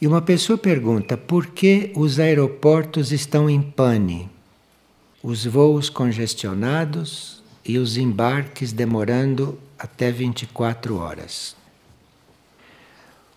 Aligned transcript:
E 0.00 0.06
uma 0.06 0.22
pessoa 0.22 0.56
pergunta 0.56 1.16
por 1.16 1.48
que 1.48 1.92
os 1.96 2.20
aeroportos 2.20 3.10
estão 3.10 3.50
em 3.50 3.60
pane, 3.60 4.30
os 5.20 5.44
voos 5.44 5.90
congestionados 5.90 7.42
e 7.64 7.78
os 7.78 7.96
embarques 7.96 8.72
demorando 8.72 9.58
até 9.76 10.12
24 10.12 10.96
horas. 10.96 11.56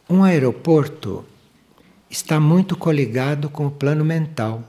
Um 0.07 0.23
aeroporto 0.23 1.25
está 2.07 2.39
muito 2.39 2.77
coligado 2.77 3.49
com 3.49 3.65
o 3.65 3.71
plano 3.71 4.05
mental. 4.05 4.63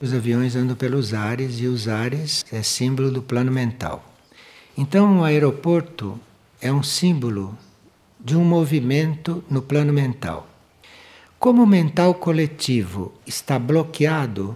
Os 0.00 0.12
aviões 0.12 0.56
andam 0.56 0.74
pelos 0.74 1.14
ares 1.14 1.60
e 1.60 1.66
os 1.66 1.86
ares 1.86 2.44
é 2.50 2.64
símbolo 2.64 3.12
do 3.12 3.22
plano 3.22 3.52
mental. 3.52 4.04
Então, 4.76 5.06
um 5.06 5.22
aeroporto 5.22 6.18
é 6.60 6.72
um 6.72 6.82
símbolo 6.82 7.56
de 8.18 8.36
um 8.36 8.44
movimento 8.44 9.44
no 9.48 9.62
plano 9.62 9.92
mental. 9.92 10.49
Como 11.40 11.62
o 11.62 11.66
mental 11.66 12.12
coletivo 12.12 13.14
está 13.26 13.58
bloqueado, 13.58 14.54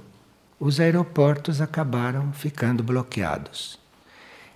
os 0.61 0.79
aeroportos 0.79 1.62
acabaram 1.62 2.30
ficando 2.34 2.83
bloqueados. 2.83 3.79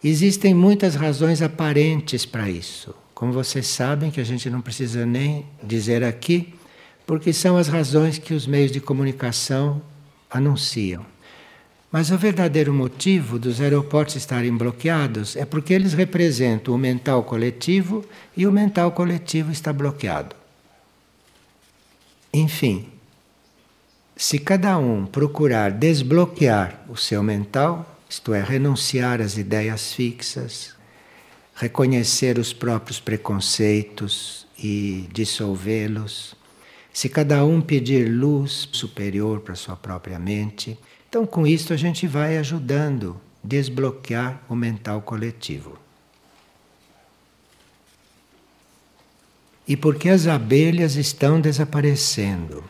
Existem 0.04 0.52
muitas 0.52 0.94
razões 0.94 1.40
aparentes 1.40 2.26
para 2.26 2.50
isso. 2.50 2.94
Como 3.14 3.32
vocês 3.32 3.66
sabem, 3.66 4.10
que 4.10 4.20
a 4.20 4.24
gente 4.24 4.50
não 4.50 4.60
precisa 4.60 5.06
nem 5.06 5.46
dizer 5.62 6.04
aqui, 6.04 6.52
porque 7.06 7.32
são 7.32 7.56
as 7.56 7.66
razões 7.66 8.18
que 8.18 8.34
os 8.34 8.46
meios 8.46 8.72
de 8.72 8.78
comunicação 8.78 9.80
anunciam. 10.30 11.06
Mas 11.90 12.10
o 12.10 12.18
verdadeiro 12.18 12.74
motivo 12.74 13.38
dos 13.38 13.58
aeroportos 13.58 14.16
estarem 14.16 14.54
bloqueados 14.54 15.34
é 15.34 15.46
porque 15.46 15.72
eles 15.72 15.94
representam 15.94 16.74
o 16.74 16.78
mental 16.78 17.24
coletivo 17.24 18.04
e 18.36 18.46
o 18.46 18.52
mental 18.52 18.92
coletivo 18.92 19.50
está 19.50 19.72
bloqueado. 19.72 20.36
Enfim, 22.32 22.88
se 24.16 24.38
cada 24.38 24.76
um 24.76 25.06
procurar 25.06 25.70
desbloquear 25.70 26.84
o 26.88 26.96
seu 26.96 27.22
mental, 27.22 27.98
isto 28.08 28.34
é, 28.34 28.42
renunciar 28.42 29.20
às 29.20 29.38
ideias 29.38 29.92
fixas, 29.92 30.74
reconhecer 31.54 32.38
os 32.38 32.52
próprios 32.52 33.00
preconceitos 33.00 34.46
e 34.58 35.08
dissolvê-los, 35.12 36.34
se 36.92 37.08
cada 37.08 37.44
um 37.44 37.60
pedir 37.60 38.08
luz 38.08 38.68
superior 38.72 39.40
para 39.40 39.54
sua 39.54 39.76
própria 39.76 40.18
mente, 40.18 40.76
então 41.08 41.24
com 41.24 41.46
isso 41.46 41.72
a 41.72 41.76
gente 41.76 42.06
vai 42.06 42.36
ajudando 42.38 43.20
desbloquear 43.42 44.42
o 44.48 44.54
mental 44.54 45.00
coletivo. 45.00 45.78
E 49.68 49.76
porque 49.76 50.08
as 50.08 50.26
abelhas 50.26 50.96
estão 50.96 51.38
desaparecendo? 51.38 52.64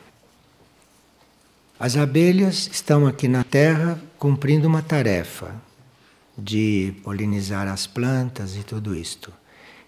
As 1.78 1.96
abelhas 1.96 2.68
estão 2.72 3.06
aqui 3.06 3.28
na 3.28 3.44
Terra 3.44 4.02
cumprindo 4.18 4.66
uma 4.66 4.82
tarefa 4.82 5.54
de 6.36 6.92
polinizar 7.04 7.68
as 7.68 7.86
plantas 7.86 8.56
e 8.56 8.64
tudo 8.64 8.96
isto. 8.96 9.32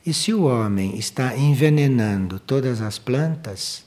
E 0.06 0.14
se 0.14 0.32
o 0.32 0.44
homem 0.44 0.96
está 0.96 1.36
envenenando 1.36 2.38
todas 2.38 2.80
as 2.80 2.96
plantas, 2.96 3.84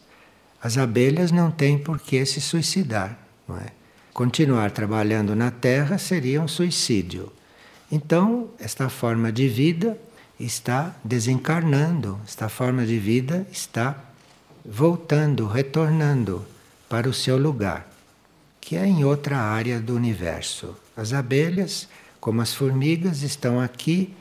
as 0.61 0.77
abelhas 0.77 1.31
não 1.31 1.49
têm 1.49 1.77
por 1.77 1.99
que 1.99 2.25
se 2.25 2.41
suicidar, 2.41 3.17
não 3.47 3.57
é? 3.57 3.67
Continuar 4.13 4.71
trabalhando 4.71 5.33
na 5.33 5.49
Terra 5.49 5.97
seria 5.97 6.41
um 6.41 6.47
suicídio. 6.47 7.31
Então, 7.89 8.49
esta 8.59 8.89
forma 8.89 9.31
de 9.31 9.47
vida 9.47 9.97
está 10.39 10.95
desencarnando, 11.03 12.19
esta 12.25 12.49
forma 12.49 12.85
de 12.85 12.97
vida 12.97 13.47
está 13.51 13.95
voltando, 14.65 15.47
retornando 15.47 16.45
para 16.89 17.09
o 17.09 17.13
seu 17.13 17.37
lugar, 17.37 17.89
que 18.59 18.75
é 18.75 18.85
em 18.85 19.03
outra 19.03 19.37
área 19.37 19.79
do 19.79 19.95
universo. 19.95 20.75
As 20.95 21.13
abelhas, 21.13 21.87
como 22.19 22.41
as 22.41 22.53
formigas, 22.53 23.21
estão 23.21 23.59
aqui 23.59 24.13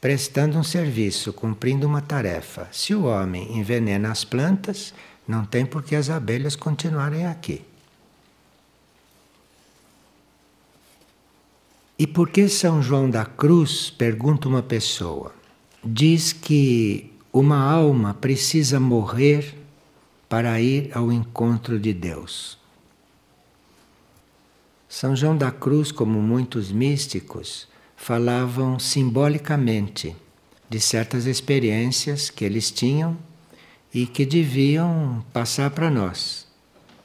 prestando 0.00 0.58
um 0.58 0.64
serviço, 0.64 1.32
cumprindo 1.32 1.86
uma 1.86 2.00
tarefa. 2.00 2.68
Se 2.72 2.94
o 2.94 3.04
homem 3.04 3.58
envenena 3.58 4.10
as 4.10 4.24
plantas, 4.24 4.94
não 5.26 5.44
tem 5.44 5.66
por 5.66 5.82
que 5.82 5.94
as 5.94 6.08
abelhas 6.08 6.56
continuarem 6.56 7.26
aqui. 7.26 7.62
E 11.98 12.06
por 12.06 12.30
que 12.30 12.48
São 12.48 12.82
João 12.82 13.10
da 13.10 13.26
Cruz, 13.26 13.90
pergunta 13.90 14.48
uma 14.48 14.62
pessoa, 14.62 15.34
diz 15.84 16.32
que 16.32 17.10
uma 17.32 17.58
alma 17.58 18.14
precisa 18.14 18.78
morrer 18.78 19.54
para 20.28 20.60
ir 20.60 20.90
ao 20.94 21.10
encontro 21.10 21.78
de 21.78 21.92
Deus. 21.92 22.58
São 24.88 25.14
João 25.16 25.36
da 25.36 25.50
Cruz, 25.50 25.90
como 25.90 26.20
muitos 26.20 26.70
místicos, 26.70 27.68
falavam 27.96 28.78
simbolicamente 28.78 30.16
de 30.68 30.80
certas 30.80 31.26
experiências 31.26 32.30
que 32.30 32.44
eles 32.44 32.70
tinham 32.70 33.16
e 33.92 34.06
que 34.06 34.26
deviam 34.26 35.24
passar 35.32 35.70
para 35.70 35.90
nós, 35.90 36.46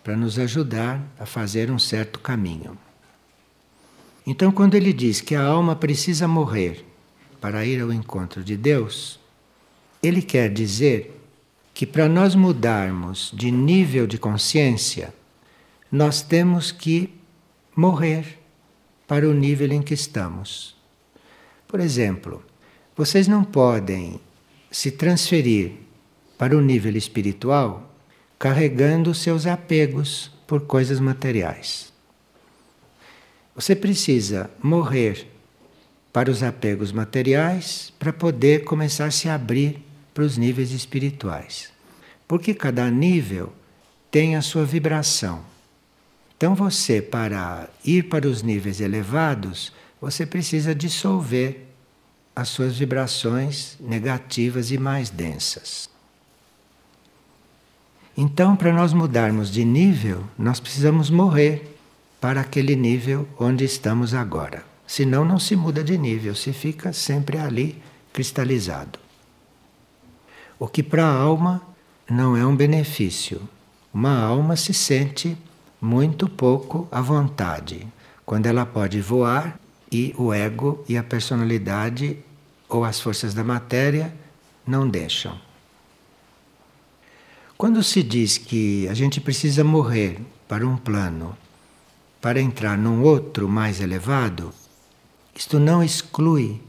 para 0.03 0.15
nos 0.15 0.37
ajudar 0.37 1.01
a 1.19 1.25
fazer 1.25 1.71
um 1.71 1.79
certo 1.79 2.19
caminho. 2.19 2.77
Então, 4.25 4.51
quando 4.51 4.75
ele 4.75 4.91
diz 4.91 5.21
que 5.21 5.35
a 5.35 5.43
alma 5.43 5.75
precisa 5.75 6.27
morrer 6.27 6.85
para 7.45 7.63
ir 7.63 7.79
ao 7.79 7.93
encontro 7.93 8.43
de 8.43 8.57
Deus, 8.57 9.19
ele 10.01 10.23
quer 10.23 10.51
dizer 10.51 11.15
que 11.75 11.85
para 11.85 12.09
nós 12.09 12.33
mudarmos 12.33 13.31
de 13.35 13.51
nível 13.51 14.07
de 14.07 14.17
consciência, 14.17 15.13
nós 15.91 16.23
temos 16.23 16.71
que 16.71 17.13
morrer 17.75 18.39
para 19.05 19.29
o 19.29 19.31
nível 19.31 19.71
em 19.71 19.83
que 19.83 19.93
estamos. 19.93 20.75
Por 21.67 21.79
exemplo, 21.79 22.43
vocês 22.97 23.27
não 23.27 23.43
podem 23.43 24.19
se 24.71 24.89
transferir 24.89 25.73
para 26.39 26.57
o 26.57 26.61
nível 26.61 26.97
espiritual 26.97 27.95
carregando 28.39 29.13
seus 29.13 29.45
apegos 29.45 30.31
por 30.47 30.61
coisas 30.61 30.99
materiais. 30.99 31.93
Você 33.53 33.75
precisa 33.75 34.49
morrer 34.63 35.34
para 36.15 36.31
os 36.31 36.41
apegos 36.41 36.93
materiais 36.93 37.91
para 37.99 38.13
poder 38.13 38.63
começar 38.63 39.07
a 39.07 39.11
se 39.11 39.27
abrir 39.27 39.83
para 40.13 40.23
os 40.23 40.37
níveis 40.37 40.71
espirituais. 40.71 41.73
Porque 42.25 42.53
cada 42.53 42.89
nível 42.89 43.51
tem 44.09 44.37
a 44.37 44.41
sua 44.41 44.63
vibração. 44.63 45.41
Então 46.37 46.55
você 46.55 47.01
para 47.01 47.67
ir 47.83 48.03
para 48.03 48.29
os 48.29 48.41
níveis 48.41 48.79
elevados, 48.79 49.73
você 49.99 50.25
precisa 50.25 50.73
dissolver 50.73 51.65
as 52.33 52.47
suas 52.47 52.77
vibrações 52.77 53.75
negativas 53.81 54.71
e 54.71 54.77
mais 54.77 55.09
densas. 55.09 55.89
Então, 58.15 58.55
para 58.55 58.71
nós 58.71 58.93
mudarmos 58.93 59.51
de 59.51 59.65
nível, 59.65 60.23
nós 60.39 60.61
precisamos 60.61 61.09
morrer 61.09 61.77
para 62.21 62.39
aquele 62.39 62.73
nível 62.73 63.27
onde 63.37 63.65
estamos 63.65 64.13
agora. 64.13 64.74
Senão 64.87 65.25
não 65.25 65.39
se 65.39 65.55
muda 65.55 65.83
de 65.83 65.97
nível, 65.97 66.35
se 66.35 66.53
fica 66.53 66.93
sempre 66.93 67.37
ali 67.37 67.81
cristalizado. 68.13 68.99
O 70.59 70.67
que 70.67 70.81
para 70.81 71.05
a 71.05 71.13
alma 71.13 71.61
não 72.09 72.37
é 72.37 72.45
um 72.45 72.55
benefício. 72.55 73.41
Uma 73.93 74.17
alma 74.17 74.55
se 74.55 74.73
sente 74.73 75.37
muito 75.81 76.29
pouco 76.29 76.87
à 76.91 77.01
vontade 77.01 77.87
quando 78.25 78.45
ela 78.47 78.65
pode 78.65 79.01
voar 79.01 79.59
e 79.91 80.13
o 80.17 80.33
ego 80.33 80.83
e 80.89 80.97
a 80.97 81.03
personalidade 81.03 82.17
ou 82.67 82.83
as 82.83 82.99
forças 82.99 83.33
da 83.33 83.43
matéria 83.43 84.13
não 84.65 84.87
deixam. 84.87 85.39
Quando 87.57 87.81
se 87.83 88.03
diz 88.03 88.37
que 88.37 88.87
a 88.87 88.93
gente 88.93 89.21
precisa 89.21 89.63
morrer 89.63 90.19
para 90.47 90.67
um 90.67 90.75
plano 90.75 91.37
para 92.19 92.41
entrar 92.41 92.77
num 92.77 93.03
outro 93.03 93.47
mais 93.47 93.79
elevado, 93.79 94.51
isto 95.35 95.59
não 95.59 95.83
exclui 95.83 96.61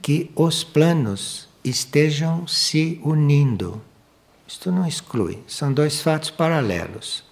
que 0.00 0.30
os 0.34 0.64
planos 0.64 1.48
estejam 1.62 2.46
se 2.46 2.98
unindo. 3.04 3.80
Isto 4.46 4.72
não 4.72 4.86
exclui, 4.86 5.42
são 5.46 5.72
dois 5.72 6.00
fatos 6.00 6.30
paralelos. 6.30 7.24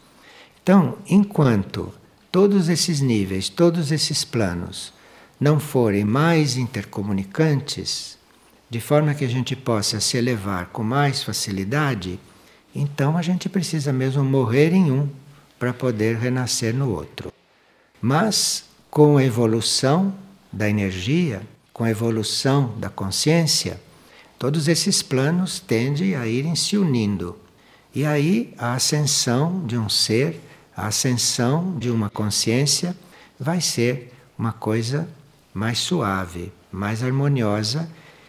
Então, 0.62 0.98
enquanto 1.08 1.92
todos 2.30 2.68
esses 2.68 3.00
níveis, 3.00 3.48
todos 3.48 3.90
esses 3.90 4.24
planos 4.24 4.92
não 5.40 5.58
forem 5.58 6.04
mais 6.04 6.56
intercomunicantes, 6.56 8.18
de 8.70 8.80
forma 8.80 9.14
que 9.14 9.24
a 9.24 9.28
gente 9.28 9.56
possa 9.56 10.00
se 10.00 10.16
elevar 10.16 10.66
com 10.66 10.82
mais 10.82 11.22
facilidade, 11.22 12.18
então 12.74 13.18
a 13.18 13.22
gente 13.22 13.48
precisa 13.48 13.92
mesmo 13.92 14.22
morrer 14.24 14.72
em 14.72 14.90
um 14.90 15.08
para 15.58 15.72
poder 15.72 16.16
renascer 16.16 16.74
no 16.74 16.90
outro. 16.90 17.32
Mas 18.00 18.64
com 18.90 19.16
a 19.16 19.24
evolução 19.24 20.14
da 20.52 20.68
energia, 20.68 21.42
com 21.72 21.84
a 21.84 21.90
evolução 21.90 22.74
da 22.78 22.88
consciência, 22.88 23.80
todos 24.38 24.68
esses 24.68 25.02
planos 25.02 25.58
tendem 25.58 26.14
a 26.14 26.26
irem 26.26 26.54
se 26.54 26.76
unindo. 26.76 27.36
E 27.94 28.04
aí 28.04 28.52
a 28.58 28.74
ascensão 28.74 29.64
de 29.66 29.78
um 29.78 29.88
ser, 29.88 30.40
a 30.76 30.86
ascensão 30.86 31.78
de 31.78 31.90
uma 31.90 32.10
consciência 32.10 32.96
vai 33.38 33.60
ser 33.60 34.12
uma 34.38 34.52
coisa 34.52 35.08
mais 35.54 35.78
suave, 35.78 36.52
mais 36.70 37.02
harmoniosa 37.02 37.88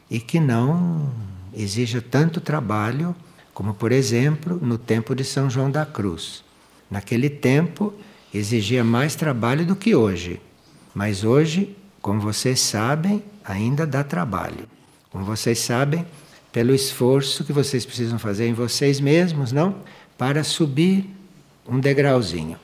e 0.10 0.20
que 0.20 0.40
não 0.40 1.10
exija 1.54 2.02
tanto 2.02 2.42
trabalho 2.42 3.16
como, 3.54 3.74
por 3.74 3.92
exemplo, 3.92 4.60
no 4.62 4.78
tempo 4.78 5.16
de 5.16 5.24
São 5.24 5.50
João 5.50 5.70
da 5.70 5.86
Cruz. 5.86 6.44
Naquele 6.90 7.30
tempo 7.30 7.94
exigia 8.34 8.84
mais 8.84 9.16
trabalho 9.16 9.66
do 9.66 9.76
que 9.76 9.96
hoje, 9.96 10.42
mas 10.94 11.24
hoje, 11.24 11.76
como 12.04 12.20
vocês 12.20 12.60
sabem, 12.60 13.24
ainda 13.46 13.88
dá 13.88 14.04
trabalho. 14.04 14.68
Como 15.10 15.24
vocês 15.24 15.60
sabem, 15.60 16.06
pelo 16.52 16.76
esforço 16.76 17.46
que 17.46 17.54
vocês 17.54 17.86
precisam 17.86 18.20
fazer 18.20 18.46
em 18.46 18.54
vocês 18.54 19.00
mesmos, 19.00 19.54
não? 19.54 19.82
Para 20.18 20.44
subir 20.44 21.10
um 21.66 21.80
degrauzinho. 21.80 22.60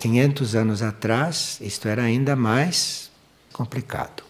500 0.00 0.56
anos 0.56 0.82
atrás, 0.82 1.58
isto 1.60 1.86
era 1.86 2.02
ainda 2.02 2.34
mais 2.34 3.08
complicado. 3.52 4.24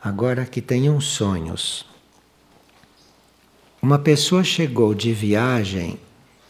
Agora 0.00 0.46
que 0.46 0.62
tenham 0.62 1.00
sonhos. 1.00 1.84
Uma 3.82 3.98
pessoa 3.98 4.44
chegou 4.44 4.94
de 4.94 5.12
viagem 5.12 5.98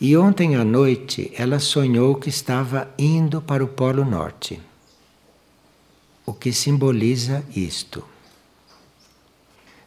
e 0.00 0.17
ontem 0.17 0.56
à 0.56 0.64
noite 0.64 1.31
ela 1.37 1.58
sonhou 1.58 2.14
que 2.14 2.31
estava 2.31 2.88
indo 2.99 3.43
para 3.43 3.62
o 3.62 3.69
Polo 3.69 4.05
Norte. 4.05 4.61
O 6.25 6.32
que 6.32 6.52
simboliza 6.52 7.44
isto? 7.55 8.02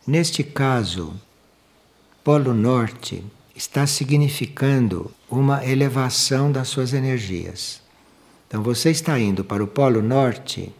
Neste 0.05 0.43
caso, 0.43 1.13
Polo 2.23 2.53
Norte 2.53 3.23
está 3.55 3.87
significando 3.87 5.09
uma 5.29 5.65
elevação 5.65 6.51
das 6.51 6.67
suas 6.67 6.93
energias. 6.93 7.81
Então, 8.47 8.61
você 8.61 8.91
está 8.91 9.19
indo 9.19 9.43
para 9.43 9.63
o 9.63 9.67
Polo 9.67 10.01
Norte, 10.01 10.71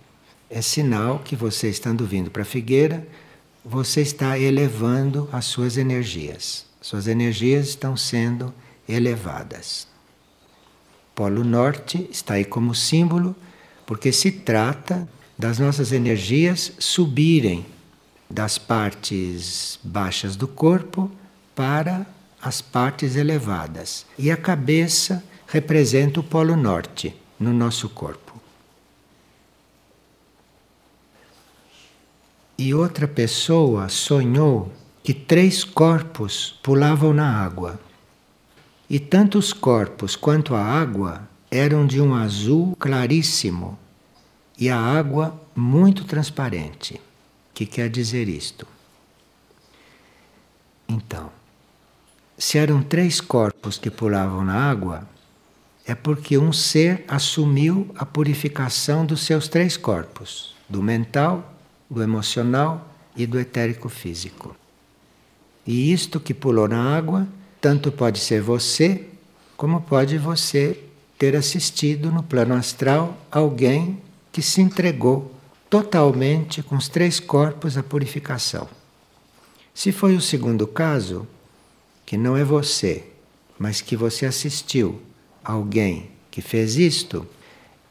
é 0.50 0.62
sinal 0.62 1.20
que 1.20 1.36
você 1.36 1.70
estando 1.70 2.06
vindo 2.06 2.30
para 2.30 2.44
a 2.44 2.46
Figueira, 2.46 3.08
você 3.66 4.02
está 4.02 4.38
elevando 4.38 5.28
as 5.32 5.46
suas 5.46 5.78
energias. 5.78 6.66
Suas 6.82 7.08
energias 7.08 7.70
estão 7.70 7.96
sendo 7.96 8.54
elevadas. 8.88 9.88
Polo 11.16 11.44
Norte 11.44 12.10
está 12.12 12.36
aí 12.36 12.46
como 12.46 12.74
símbolo, 12.74 13.36
porque 13.86 14.12
se 14.12 14.32
trata 14.32 15.08
das 15.38 15.60
nossas 15.60 15.92
energias 15.92 16.74
subirem 16.80 17.66
das 18.30 18.58
partes 18.58 19.80
baixas 19.84 20.36
do 20.36 20.48
corpo 20.48 21.12
para 21.56 22.06
as 22.42 22.62
partes 22.62 23.16
elevadas. 23.16 24.06
E 24.18 24.32
a 24.32 24.38
cabeça 24.38 25.24
representa 25.48 26.20
o 26.20 26.24
Polo 26.24 26.56
Norte 26.56 27.16
no 27.40 27.54
nosso 27.54 27.88
corpo. 27.90 28.42
E 32.58 32.74
outra 32.74 33.08
pessoa 33.08 33.90
sonhou 33.90 34.72
que 35.04 35.14
três 35.14 35.64
corpos 35.64 36.60
pulavam 36.64 37.14
na 37.14 37.44
água. 37.44 37.80
E 38.94 39.00
tanto 39.00 39.40
os 39.40 39.52
corpos 39.52 40.16
quanto 40.16 40.54
a 40.54 40.64
água 40.64 41.28
eram 41.50 41.84
de 41.84 42.00
um 42.00 42.14
azul 42.14 42.76
claríssimo 42.76 43.76
e 44.56 44.70
a 44.70 44.80
água 44.80 45.42
muito 45.56 46.06
transparente. 46.06 46.94
O 46.94 47.00
que 47.56 47.66
quer 47.66 47.90
dizer 47.90 48.30
isto? 48.30 48.68
Então, 50.88 51.32
se 52.38 52.60
eram 52.60 52.84
três 52.84 53.20
corpos 53.20 53.80
que 53.80 53.90
pulavam 53.90 54.46
na 54.46 54.70
água, 54.70 55.10
é 55.88 55.96
porque 55.96 56.38
um 56.38 56.54
ser 56.54 57.04
assumiu 57.08 57.90
a 57.98 58.06
purificação 58.06 59.08
dos 59.08 59.22
seus 59.22 59.48
três 59.48 59.76
corpos: 59.76 60.56
do 60.70 60.84
mental, 60.84 61.52
do 61.90 62.04
emocional 62.04 62.88
e 63.16 63.26
do 63.26 63.40
etérico 63.40 63.90
físico. 63.90 64.56
E 65.66 65.92
isto 65.92 66.20
que 66.20 66.32
pulou 66.32 66.68
na 66.68 66.96
água, 66.96 67.28
tanto 67.64 67.94
pode 67.94 68.20
ser 68.20 68.42
você, 68.42 69.06
como 69.56 69.80
pode 69.80 70.18
você 70.18 70.84
ter 71.18 71.34
assistido 71.34 72.12
no 72.12 72.22
plano 72.22 72.54
astral 72.54 73.18
alguém 73.32 74.02
que 74.34 74.42
se 74.42 74.60
entregou 74.60 75.34
totalmente 75.70 76.62
com 76.62 76.76
os 76.76 76.90
três 76.90 77.22
corpos 77.22 77.78
à 77.78 77.82
purificação. 77.82 78.68
Se 79.74 79.94
foi 79.94 80.14
o 80.14 80.20
segundo 80.20 80.68
caso, 80.68 81.26
que 82.06 82.18
não 82.18 82.36
é 82.36 82.44
você, 82.44 83.06
mas 83.58 83.80
que 83.80 83.96
você 83.96 84.26
assistiu 84.26 85.02
alguém 85.42 86.12
que 86.30 86.42
fez 86.42 86.76
isto, 86.76 87.26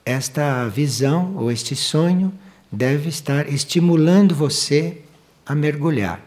esta 0.04 0.68
visão 0.68 1.34
ou 1.34 1.50
este 1.50 1.74
sonho 1.74 2.30
deve 2.70 3.08
estar 3.08 3.48
estimulando 3.48 4.34
você 4.34 5.00
a 5.46 5.54
mergulhar 5.54 6.20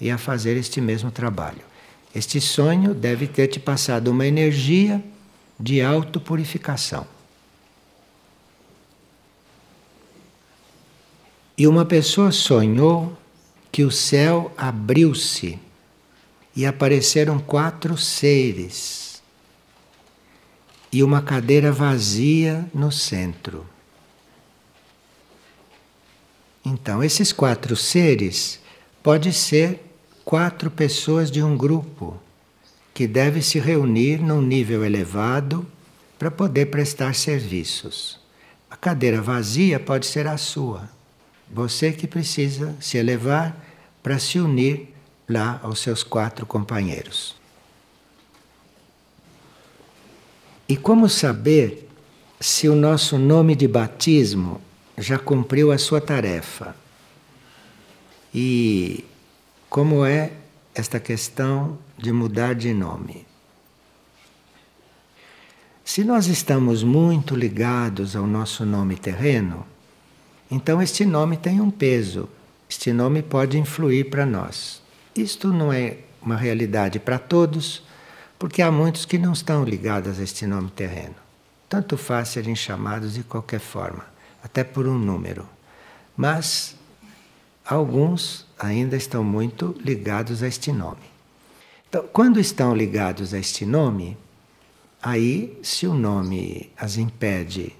e 0.00 0.10
a 0.10 0.16
fazer 0.16 0.56
este 0.56 0.80
mesmo 0.80 1.10
trabalho. 1.10 1.75
Este 2.16 2.40
sonho 2.40 2.94
deve 2.94 3.26
ter 3.26 3.46
te 3.46 3.60
passado 3.60 4.08
uma 4.08 4.26
energia 4.26 5.04
de 5.60 5.82
autopurificação. 5.82 7.06
E 11.58 11.66
uma 11.66 11.84
pessoa 11.84 12.32
sonhou 12.32 13.14
que 13.70 13.84
o 13.84 13.90
céu 13.90 14.50
abriu-se 14.56 15.58
e 16.56 16.64
apareceram 16.64 17.38
quatro 17.38 17.98
seres 17.98 19.22
e 20.90 21.02
uma 21.02 21.20
cadeira 21.20 21.70
vazia 21.70 22.66
no 22.72 22.90
centro. 22.90 23.66
Então, 26.64 27.04
esses 27.04 27.30
quatro 27.30 27.76
seres 27.76 28.58
pode 29.02 29.34
ser 29.34 29.82
quatro 30.26 30.72
pessoas 30.72 31.30
de 31.30 31.40
um 31.40 31.56
grupo 31.56 32.20
que 32.92 33.06
deve 33.06 33.40
se 33.40 33.60
reunir 33.60 34.20
num 34.20 34.42
nível 34.42 34.84
elevado 34.84 35.64
para 36.18 36.32
poder 36.32 36.66
prestar 36.66 37.14
serviços. 37.14 38.18
A 38.68 38.76
cadeira 38.76 39.22
vazia 39.22 39.78
pode 39.78 40.04
ser 40.04 40.26
a 40.26 40.36
sua. 40.36 40.90
Você 41.48 41.92
que 41.92 42.08
precisa 42.08 42.74
se 42.80 42.98
elevar 42.98 43.56
para 44.02 44.18
se 44.18 44.40
unir 44.40 44.92
lá 45.28 45.60
aos 45.62 45.78
seus 45.78 46.02
quatro 46.02 46.44
companheiros. 46.44 47.36
E 50.68 50.76
como 50.76 51.08
saber 51.08 51.88
se 52.40 52.68
o 52.68 52.74
nosso 52.74 53.16
nome 53.16 53.54
de 53.54 53.68
batismo 53.68 54.60
já 54.98 55.20
cumpriu 55.20 55.70
a 55.70 55.78
sua 55.78 56.00
tarefa? 56.00 56.74
E 58.34 59.04
como 59.68 60.04
é 60.04 60.32
esta 60.74 61.00
questão 61.00 61.78
de 61.98 62.12
mudar 62.12 62.54
de 62.54 62.72
nome? 62.72 63.26
Se 65.84 66.04
nós 66.04 66.26
estamos 66.26 66.82
muito 66.82 67.34
ligados 67.34 68.16
ao 68.16 68.26
nosso 68.26 68.64
nome 68.64 68.96
terreno, 68.96 69.66
então 70.50 70.80
este 70.80 71.04
nome 71.04 71.36
tem 71.36 71.60
um 71.60 71.70
peso, 71.70 72.28
este 72.68 72.92
nome 72.92 73.22
pode 73.22 73.58
influir 73.58 74.10
para 74.10 74.26
nós. 74.26 74.82
Isto 75.14 75.52
não 75.52 75.72
é 75.72 75.98
uma 76.20 76.36
realidade 76.36 76.98
para 76.98 77.18
todos, 77.18 77.82
porque 78.38 78.62
há 78.62 78.70
muitos 78.70 79.04
que 79.04 79.18
não 79.18 79.32
estão 79.32 79.64
ligados 79.64 80.18
a 80.18 80.22
este 80.22 80.46
nome 80.46 80.70
terreno. 80.70 81.14
Tanto 81.68 81.96
faz 81.96 82.28
serem 82.28 82.54
chamados 82.54 83.14
de 83.14 83.22
qualquer 83.22 83.60
forma, 83.60 84.04
até 84.42 84.62
por 84.62 84.86
um 84.86 84.98
número. 84.98 85.48
Mas 86.16 86.75
alguns 87.66 88.46
ainda 88.58 88.96
estão 88.96 89.24
muito 89.24 89.74
ligados 89.80 90.42
a 90.42 90.48
este 90.48 90.72
nome. 90.72 91.02
Então, 91.88 92.04
quando 92.12 92.38
estão 92.38 92.74
ligados 92.74 93.34
a 93.34 93.38
este 93.38 93.66
nome, 93.66 94.16
aí, 95.02 95.58
se 95.62 95.86
o 95.86 95.94
nome 95.94 96.70
as 96.76 96.96
impede 96.96 97.74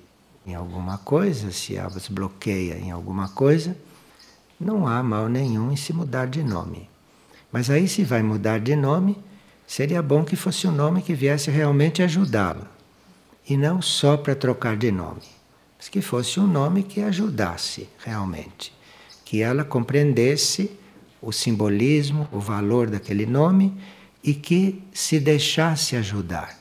em 0.44 0.54
alguma 0.54 0.98
coisa, 0.98 1.52
se 1.52 1.78
as 1.78 2.08
bloqueia 2.08 2.78
em 2.78 2.90
alguma 2.90 3.28
coisa, 3.28 3.76
não 4.58 4.86
há 4.86 5.02
mal 5.02 5.28
nenhum 5.28 5.70
em 5.70 5.76
se 5.76 5.92
mudar 5.92 6.26
de 6.26 6.42
nome. 6.42 6.88
Mas 7.52 7.70
aí, 7.70 7.88
se 7.88 8.02
vai 8.02 8.22
mudar 8.22 8.58
de 8.58 8.74
nome, 8.74 9.16
seria 9.66 10.02
bom 10.02 10.24
que 10.24 10.36
fosse 10.36 10.66
um 10.66 10.72
nome 10.72 11.02
que 11.02 11.14
viesse 11.14 11.50
realmente 11.50 12.02
ajudá-la. 12.02 12.66
E 13.48 13.56
não 13.56 13.80
só 13.80 14.16
para 14.16 14.34
trocar 14.34 14.76
de 14.76 14.90
nome. 14.90 15.22
Mas 15.78 15.88
que 15.88 16.00
fosse 16.00 16.40
um 16.40 16.46
nome 16.46 16.82
que 16.82 17.00
ajudasse 17.00 17.88
realmente. 18.04 18.75
Que 19.26 19.42
ela 19.42 19.62
compreendesse 19.62 20.70
o 21.20 21.32
simbolismo, 21.32 22.26
o 22.32 22.40
valor 22.40 22.88
daquele 22.88 23.26
nome 23.26 23.76
e 24.24 24.32
que 24.32 24.82
se 24.94 25.20
deixasse 25.20 25.96
ajudar. 25.96 26.58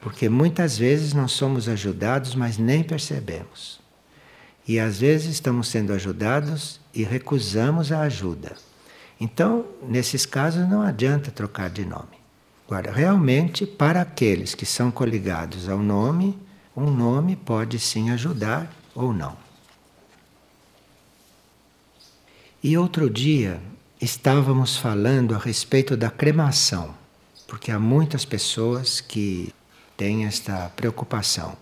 Porque 0.00 0.28
muitas 0.28 0.76
vezes 0.76 1.14
nós 1.14 1.32
somos 1.32 1.68
ajudados, 1.68 2.34
mas 2.34 2.58
nem 2.58 2.82
percebemos. 2.82 3.80
E 4.66 4.78
às 4.78 5.00
vezes 5.00 5.28
estamos 5.28 5.68
sendo 5.68 5.94
ajudados 5.94 6.80
e 6.92 7.02
recusamos 7.02 7.90
a 7.90 8.00
ajuda. 8.00 8.54
Então, 9.20 9.64
nesses 9.88 10.26
casos, 10.26 10.68
não 10.68 10.82
adianta 10.82 11.30
trocar 11.30 11.70
de 11.70 11.84
nome. 11.84 12.18
Agora, 12.66 12.92
realmente, 12.92 13.66
para 13.66 14.02
aqueles 14.02 14.54
que 14.54 14.66
são 14.66 14.90
coligados 14.90 15.68
ao 15.68 15.78
nome, 15.78 16.38
um 16.76 16.90
nome 16.90 17.34
pode 17.34 17.78
sim 17.78 18.10
ajudar 18.10 18.70
ou 18.94 19.12
não. 19.14 19.47
E 22.68 22.76
outro 22.76 23.08
dia 23.08 23.62
estávamos 23.98 24.76
falando 24.76 25.34
a 25.34 25.38
respeito 25.38 25.96
da 25.96 26.10
cremação, 26.10 26.94
porque 27.46 27.72
há 27.72 27.78
muitas 27.78 28.26
pessoas 28.26 29.00
que 29.00 29.54
têm 29.96 30.26
esta 30.26 30.70
preocupação 30.76 31.56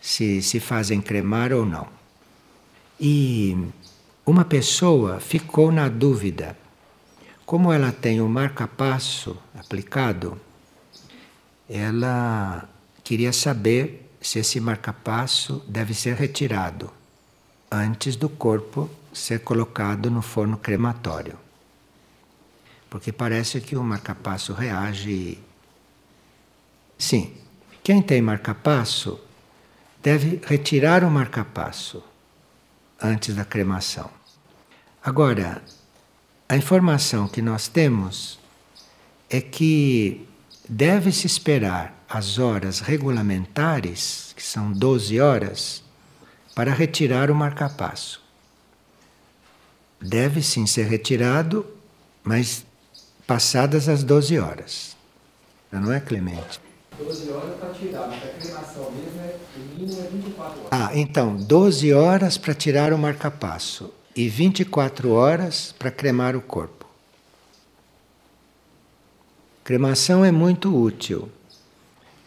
se 0.00 0.40
se 0.40 0.58
fazem 0.58 0.98
cremar 1.02 1.52
ou 1.52 1.66
não. 1.66 1.86
E 2.98 3.54
uma 4.24 4.46
pessoa 4.46 5.20
ficou 5.20 5.70
na 5.70 5.90
dúvida. 5.90 6.56
Como 7.44 7.70
ela 7.70 7.92
tem 7.92 8.22
o 8.22 8.26
marca-passo 8.26 9.36
aplicado, 9.58 10.40
ela 11.68 12.66
queria 13.04 13.30
saber 13.34 14.10
se 14.22 14.38
esse 14.38 14.58
marca-passo 14.58 15.62
deve 15.68 15.92
ser 15.92 16.16
retirado 16.16 16.90
antes 17.70 18.16
do 18.16 18.30
corpo 18.30 18.88
ser 19.16 19.40
colocado 19.40 20.10
no 20.10 20.20
forno 20.20 20.58
crematório. 20.58 21.38
Porque 22.90 23.10
parece 23.10 23.60
que 23.60 23.76
o 23.76 23.82
marca-passo 23.82 24.52
reage. 24.52 25.38
Sim, 26.98 27.34
quem 27.82 28.02
tem 28.02 28.20
marca-passo 28.20 29.18
deve 30.02 30.40
retirar 30.44 31.02
o 31.02 31.10
marca-passo 31.10 32.02
antes 33.02 33.34
da 33.34 33.44
cremação. 33.44 34.10
Agora, 35.02 35.62
a 36.48 36.56
informação 36.56 37.26
que 37.26 37.40
nós 37.40 37.68
temos 37.68 38.38
é 39.30 39.40
que 39.40 40.28
deve-se 40.68 41.26
esperar 41.26 42.04
as 42.08 42.38
horas 42.38 42.80
regulamentares, 42.80 44.32
que 44.36 44.42
são 44.42 44.72
12 44.72 45.20
horas, 45.20 45.82
para 46.54 46.72
retirar 46.72 47.30
o 47.30 47.34
marca-passo. 47.34 48.25
Deve 50.00 50.42
sim 50.42 50.66
ser 50.66 50.86
retirado, 50.86 51.66
mas 52.22 52.64
passadas 53.26 53.88
as 53.88 54.04
12 54.04 54.38
horas. 54.38 54.96
Não 55.72 55.92
é, 55.92 56.00
Clemente? 56.00 56.60
12 56.98 57.30
horas 57.30 57.58
para 57.58 57.70
tirar, 57.74 58.08
mas 58.08 58.22
a 58.22 58.28
cremação 58.28 58.90
mesmo 58.92 59.20
é, 59.20 59.36
o 59.56 59.78
mínimo 59.78 60.00
é 60.00 60.08
24 60.08 60.60
horas. 60.60 60.68
Ah, 60.70 60.90
então, 60.94 61.36
12 61.36 61.92
horas 61.92 62.38
para 62.38 62.54
tirar 62.54 62.92
o 62.92 62.98
marca-passo 62.98 63.92
e 64.14 64.28
24 64.28 65.10
horas 65.10 65.74
para 65.78 65.90
cremar 65.90 66.34
o 66.34 66.40
corpo. 66.40 66.86
Cremação 69.62 70.24
é 70.24 70.30
muito 70.30 70.74
útil, 70.74 71.28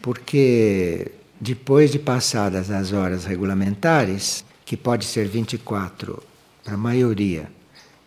porque 0.00 1.10
depois 1.40 1.90
de 1.90 1.98
passadas 1.98 2.70
as 2.70 2.92
horas 2.92 3.24
regulamentares, 3.24 4.44
que 4.64 4.76
pode 4.76 5.04
ser 5.04 5.26
24 5.26 6.22
para 6.62 6.74
a 6.74 6.76
maioria, 6.76 7.50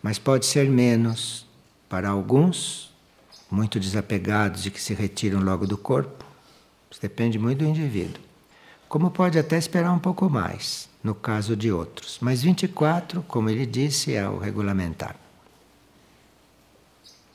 mas 0.03 0.19
pode 0.19 0.45
ser 0.45 0.69
menos 0.69 1.47
para 1.87 2.09
alguns, 2.09 2.91
muito 3.49 3.79
desapegados 3.79 4.65
e 4.65 4.71
que 4.71 4.81
se 4.81 4.93
retiram 4.93 5.39
logo 5.39 5.65
do 5.65 5.77
corpo, 5.77 6.25
isso 6.91 7.01
depende 7.01 7.39
muito 7.39 7.59
do 7.59 7.65
indivíduo. 7.65 8.21
Como 8.89 9.09
pode 9.09 9.39
até 9.39 9.57
esperar 9.57 9.91
um 9.93 9.99
pouco 9.99 10.29
mais, 10.29 10.89
no 11.01 11.15
caso 11.15 11.55
de 11.55 11.71
outros. 11.71 12.17
Mas 12.21 12.43
24, 12.43 13.23
como 13.23 13.49
ele 13.49 13.65
disse, 13.65 14.13
é 14.13 14.27
o 14.27 14.37
regulamentar. 14.37 15.15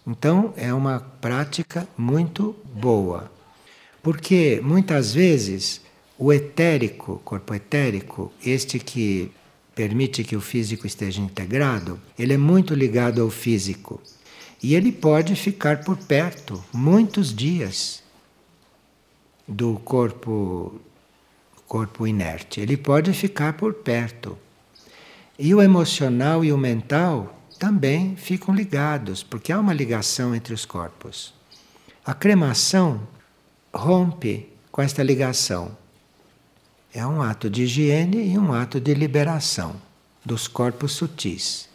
Então, 0.06 0.52
é 0.56 0.72
uma 0.72 1.00
prática 1.00 1.88
muito 1.96 2.54
boa. 2.64 3.30
Porque 4.02 4.60
muitas 4.62 5.12
vezes 5.14 5.80
o 6.18 6.32
etérico, 6.32 7.20
corpo 7.24 7.54
etérico, 7.54 8.32
este 8.44 8.78
que 8.78 9.30
permite 9.78 10.24
que 10.24 10.34
o 10.34 10.40
físico 10.40 10.88
esteja 10.88 11.20
integrado, 11.20 12.00
ele 12.18 12.32
é 12.32 12.36
muito 12.36 12.74
ligado 12.74 13.22
ao 13.22 13.30
físico. 13.30 14.02
E 14.60 14.74
ele 14.74 14.90
pode 14.90 15.36
ficar 15.36 15.84
por 15.84 15.96
perto 15.96 16.60
muitos 16.72 17.32
dias 17.32 18.02
do 19.46 19.78
corpo 19.84 20.80
corpo 21.68 22.08
inerte. 22.08 22.60
Ele 22.60 22.76
pode 22.76 23.12
ficar 23.12 23.52
por 23.52 23.72
perto. 23.72 24.36
E 25.38 25.54
o 25.54 25.62
emocional 25.62 26.44
e 26.44 26.52
o 26.52 26.58
mental 26.58 27.40
também 27.56 28.16
ficam 28.16 28.52
ligados, 28.52 29.22
porque 29.22 29.52
há 29.52 29.60
uma 29.60 29.72
ligação 29.72 30.34
entre 30.34 30.52
os 30.52 30.64
corpos. 30.64 31.32
A 32.04 32.14
cremação 32.14 33.06
rompe 33.72 34.48
com 34.72 34.82
esta 34.82 35.04
ligação. 35.04 35.70
É 36.92 37.06
um 37.06 37.22
ato 37.22 37.50
de 37.50 37.64
higiene 37.64 38.32
e 38.32 38.38
um 38.38 38.52
ato 38.52 38.80
de 38.80 38.94
liberação 38.94 39.76
dos 40.24 40.48
corpos 40.48 40.92
sutis. 40.92 41.68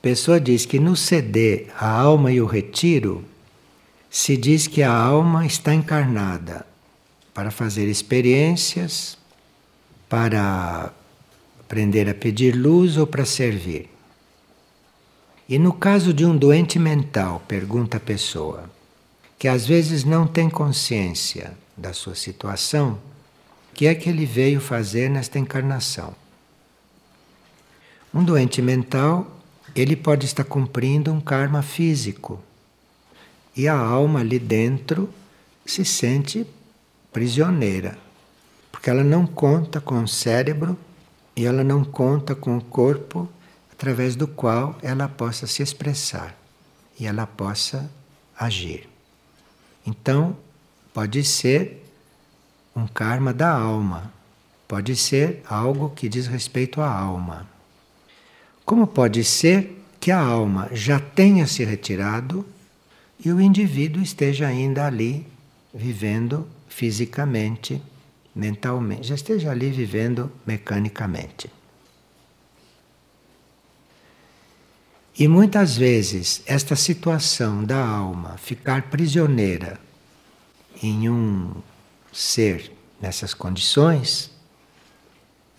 Pessoa 0.00 0.40
diz 0.40 0.66
que 0.66 0.80
no 0.80 0.96
CD 0.96 1.68
A 1.78 1.88
Alma 1.88 2.32
e 2.32 2.40
o 2.40 2.46
Retiro 2.46 3.24
se 4.10 4.36
diz 4.36 4.66
que 4.66 4.82
a 4.82 4.92
alma 4.92 5.46
está 5.46 5.72
encarnada 5.72 6.66
para 7.32 7.50
fazer 7.50 7.88
experiências, 7.88 9.16
para 10.08 10.92
aprender 11.60 12.08
a 12.08 12.14
pedir 12.14 12.54
luz 12.54 12.96
ou 12.96 13.06
para 13.06 13.24
servir. 13.24 13.88
E 15.48 15.58
no 15.58 15.72
caso 15.72 16.12
de 16.12 16.26
um 16.26 16.36
doente 16.36 16.78
mental, 16.78 17.42
pergunta 17.48 17.96
a 17.96 18.00
pessoa, 18.00 18.68
que 19.42 19.48
às 19.48 19.66
vezes 19.66 20.04
não 20.04 20.24
tem 20.24 20.48
consciência 20.48 21.52
da 21.76 21.92
sua 21.92 22.14
situação, 22.14 23.00
o 23.72 23.74
que 23.74 23.88
é 23.88 23.94
que 23.96 24.08
ele 24.08 24.24
veio 24.24 24.60
fazer 24.60 25.10
nesta 25.10 25.36
encarnação? 25.36 26.14
Um 28.14 28.22
doente 28.22 28.62
mental, 28.62 29.26
ele 29.74 29.96
pode 29.96 30.26
estar 30.26 30.44
cumprindo 30.44 31.12
um 31.12 31.20
karma 31.20 31.60
físico 31.60 32.40
e 33.56 33.66
a 33.66 33.76
alma 33.76 34.20
ali 34.20 34.38
dentro 34.38 35.12
se 35.66 35.84
sente 35.84 36.46
prisioneira, 37.12 37.98
porque 38.70 38.88
ela 38.88 39.02
não 39.02 39.26
conta 39.26 39.80
com 39.80 40.04
o 40.04 40.06
cérebro 40.06 40.78
e 41.34 41.44
ela 41.44 41.64
não 41.64 41.82
conta 41.82 42.36
com 42.36 42.56
o 42.56 42.62
corpo 42.62 43.28
através 43.72 44.14
do 44.14 44.28
qual 44.28 44.78
ela 44.82 45.08
possa 45.08 45.48
se 45.48 45.64
expressar 45.64 46.32
e 46.96 47.08
ela 47.08 47.26
possa 47.26 47.90
agir. 48.38 48.91
Então, 49.86 50.36
pode 50.92 51.24
ser 51.24 51.84
um 52.74 52.86
karma 52.86 53.32
da 53.32 53.50
alma, 53.50 54.12
pode 54.66 54.96
ser 54.96 55.42
algo 55.48 55.90
que 55.90 56.08
diz 56.08 56.26
respeito 56.26 56.80
à 56.80 56.90
alma. 56.90 57.48
Como 58.64 58.86
pode 58.86 59.24
ser 59.24 59.82
que 60.00 60.10
a 60.10 60.18
alma 60.18 60.68
já 60.72 60.98
tenha 60.98 61.46
se 61.46 61.64
retirado 61.64 62.46
e 63.24 63.30
o 63.30 63.40
indivíduo 63.40 64.02
esteja 64.02 64.46
ainda 64.46 64.86
ali 64.86 65.26
vivendo 65.74 66.48
fisicamente, 66.68 67.80
mentalmente, 68.34 69.08
já 69.08 69.14
esteja 69.14 69.50
ali 69.50 69.70
vivendo 69.70 70.30
mecanicamente. 70.46 71.50
E 75.18 75.28
muitas 75.28 75.76
vezes 75.76 76.42
esta 76.46 76.74
situação 76.74 77.62
da 77.64 77.84
alma 77.84 78.38
ficar 78.38 78.90
prisioneira 78.90 79.78
em 80.82 81.08
um 81.08 81.52
ser 82.10 82.72
nessas 83.00 83.34
condições, 83.34 84.30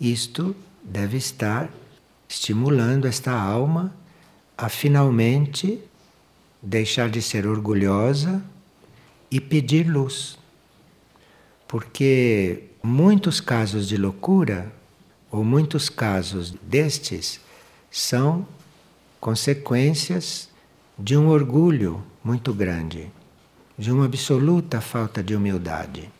isto 0.00 0.56
deve 0.82 1.16
estar 1.16 1.70
estimulando 2.28 3.06
esta 3.06 3.32
alma 3.32 3.94
a 4.58 4.68
finalmente 4.68 5.80
deixar 6.60 7.08
de 7.08 7.22
ser 7.22 7.46
orgulhosa 7.46 8.42
e 9.30 9.40
pedir 9.40 9.86
luz. 9.88 10.36
Porque 11.68 12.64
muitos 12.82 13.40
casos 13.40 13.86
de 13.86 13.96
loucura, 13.96 14.72
ou 15.30 15.44
muitos 15.44 15.88
casos 15.88 16.50
destes, 16.62 17.40
são 17.90 18.46
consequências 19.24 20.50
de 20.98 21.16
um 21.16 21.28
orgulho 21.28 22.04
muito 22.22 22.52
grande, 22.52 23.10
de 23.78 23.90
uma 23.90 24.04
absoluta 24.04 24.82
falta 24.82 25.22
de 25.22 25.34
humildade. 25.34 26.10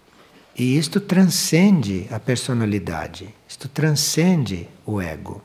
E 0.56 0.78
isto 0.78 0.98
transcende 0.98 2.06
a 2.10 2.18
personalidade, 2.18 3.28
isto 3.46 3.68
transcende 3.68 4.66
o 4.86 5.02
ego. 5.02 5.42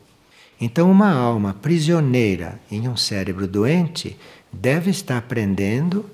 Então, 0.62 0.90
uma 0.90 1.12
alma 1.12 1.54
prisioneira 1.54 2.62
em 2.72 2.88
um 2.88 2.96
cérebro 2.96 3.46
doente 3.46 4.18
deve 4.54 4.90
estar 4.90 5.18
aprendendo 5.18 6.10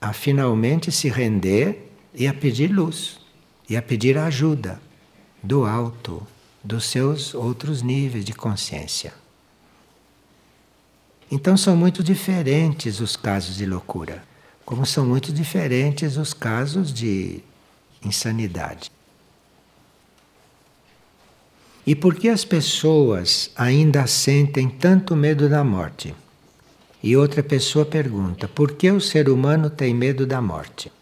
a 0.00 0.12
finalmente 0.12 0.90
se 0.90 1.08
render 1.08 1.88
e 2.12 2.26
a 2.26 2.34
pedir 2.34 2.66
luz, 2.66 3.20
e 3.70 3.76
a 3.76 3.82
pedir 3.82 4.18
ajuda 4.18 4.82
do 5.40 5.64
alto, 5.64 6.20
dos 6.64 6.86
seus 6.86 7.32
outros 7.32 7.80
níveis 7.80 8.24
de 8.24 8.32
consciência. 8.32 9.21
Então 11.34 11.56
são 11.56 11.74
muito 11.74 12.02
diferentes 12.02 13.00
os 13.00 13.16
casos 13.16 13.56
de 13.56 13.64
loucura, 13.64 14.22
como 14.66 14.84
são 14.84 15.06
muito 15.06 15.32
diferentes 15.32 16.18
os 16.18 16.34
casos 16.34 16.92
de 16.92 17.40
insanidade. 18.04 18.92
E 21.86 21.94
por 21.94 22.16
que 22.16 22.28
as 22.28 22.44
pessoas 22.44 23.50
ainda 23.56 24.06
sentem 24.06 24.68
tanto 24.68 25.16
medo 25.16 25.48
da 25.48 25.64
morte? 25.64 26.14
E 27.02 27.16
outra 27.16 27.42
pessoa 27.42 27.86
pergunta: 27.86 28.46
por 28.46 28.72
que 28.72 28.90
o 28.90 29.00
ser 29.00 29.30
humano 29.30 29.70
tem 29.70 29.94
medo 29.94 30.26
da 30.26 30.42
morte? 30.42 30.92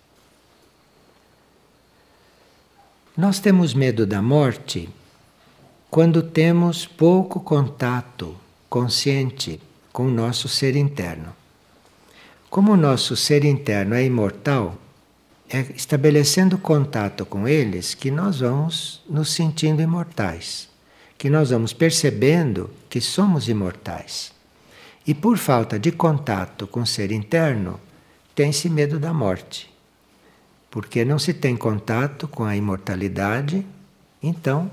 Nós 3.17 3.41
temos 3.41 3.75
medo 3.75 4.07
da 4.07 4.23
morte 4.23 4.89
quando 5.91 6.23
temos 6.23 6.87
pouco 6.87 7.41
contato 7.41 8.37
consciente 8.69 9.61
com 9.93 10.07
o 10.07 10.11
nosso 10.11 10.49
ser 10.49 10.77
interno. 10.77 11.35
Como 12.49 12.73
o 12.73 12.77
nosso 12.77 13.17
ser 13.17 13.45
interno 13.45 13.95
é 13.95 14.05
imortal, 14.05 14.77
é 15.49 15.61
estabelecendo 15.75 16.59
contato 16.59 17.27
com 17.27 17.47
eles 17.47 17.95
que 17.95 18.11
nós 18.11 18.41
vamos 18.41 19.03
nos 19.09 19.33
sentindo 19.33 19.83
imortais, 19.83 20.69
que 21.19 21.29
nós 21.29 21.51
vamos 21.51 21.73
percebendo 21.73 22.71
que 22.89 23.01
somos 23.01 23.49
imortais. 23.49 24.33
E 25.07 25.15
por 25.15 25.39
falta 25.39 25.79
de 25.79 25.91
contato 25.91 26.67
com 26.67 26.83
o 26.83 26.87
ser 26.87 27.11
interno, 27.11 27.81
tem-se 28.35 28.69
medo 28.69 28.99
da 28.99 29.13
morte. 29.13 29.73
Porque 30.71 31.05
não 31.05 31.19
se 31.19 31.35
tem 31.35 31.57
contato 31.57 32.29
com 32.29 32.45
a 32.45 32.55
imortalidade, 32.55 33.67
então 34.23 34.71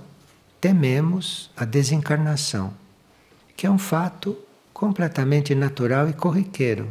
tememos 0.62 1.50
a 1.56 1.66
desencarnação, 1.66 2.74
que 3.56 3.66
é 3.66 3.72
um 3.72 3.80
fato 3.80 4.38
completamente 4.78 5.56
natural 5.56 6.08
e 6.08 6.14
corriqueiro, 6.14 6.88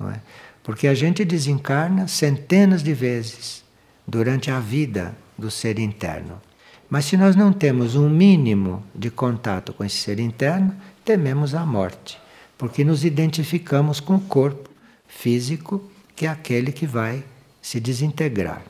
não 0.00 0.10
é? 0.10 0.22
Porque 0.62 0.88
a 0.88 0.94
gente 0.94 1.22
desencarna 1.22 2.08
centenas 2.08 2.82
de 2.82 2.94
vezes 2.94 3.62
durante 4.06 4.50
a 4.50 4.58
vida 4.58 5.14
do 5.36 5.50
ser 5.50 5.78
interno. 5.78 6.40
Mas 6.88 7.04
se 7.04 7.14
nós 7.14 7.36
não 7.36 7.52
temos 7.52 7.94
um 7.94 8.08
mínimo 8.08 8.82
de 8.94 9.10
contato 9.10 9.74
com 9.74 9.84
esse 9.84 9.96
ser 9.96 10.18
interno, 10.18 10.74
tememos 11.04 11.54
a 11.54 11.66
morte, 11.66 12.18
porque 12.56 12.82
nos 12.82 13.04
identificamos 13.04 14.00
com 14.00 14.14
o 14.14 14.20
corpo 14.20 14.70
físico, 15.06 15.84
que 16.14 16.24
é 16.24 16.30
aquele 16.30 16.72
que 16.72 16.86
vai 16.86 17.22
se 17.60 17.78
desintegrar. 17.78 18.62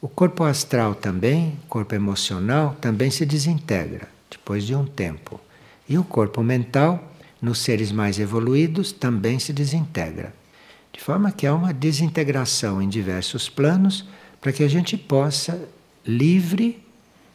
O 0.00 0.08
corpo 0.08 0.42
astral 0.42 0.94
também, 0.94 1.58
corpo 1.68 1.94
emocional, 1.94 2.74
também 2.80 3.10
se 3.10 3.26
desintegra 3.26 4.08
depois 4.30 4.64
de 4.64 4.74
um 4.74 4.86
tempo. 4.86 5.38
E 5.86 5.98
o 5.98 6.02
corpo 6.02 6.42
mental, 6.42 7.12
nos 7.46 7.60
seres 7.60 7.92
mais 7.92 8.18
evoluídos, 8.18 8.90
também 8.90 9.38
se 9.38 9.52
desintegra. 9.52 10.34
De 10.92 11.00
forma 11.00 11.30
que 11.30 11.46
há 11.46 11.54
uma 11.54 11.72
desintegração 11.72 12.82
em 12.82 12.88
diversos 12.88 13.48
planos 13.48 14.04
para 14.40 14.52
que 14.52 14.64
a 14.64 14.68
gente 14.68 14.96
possa, 14.96 15.68
livre, 16.04 16.82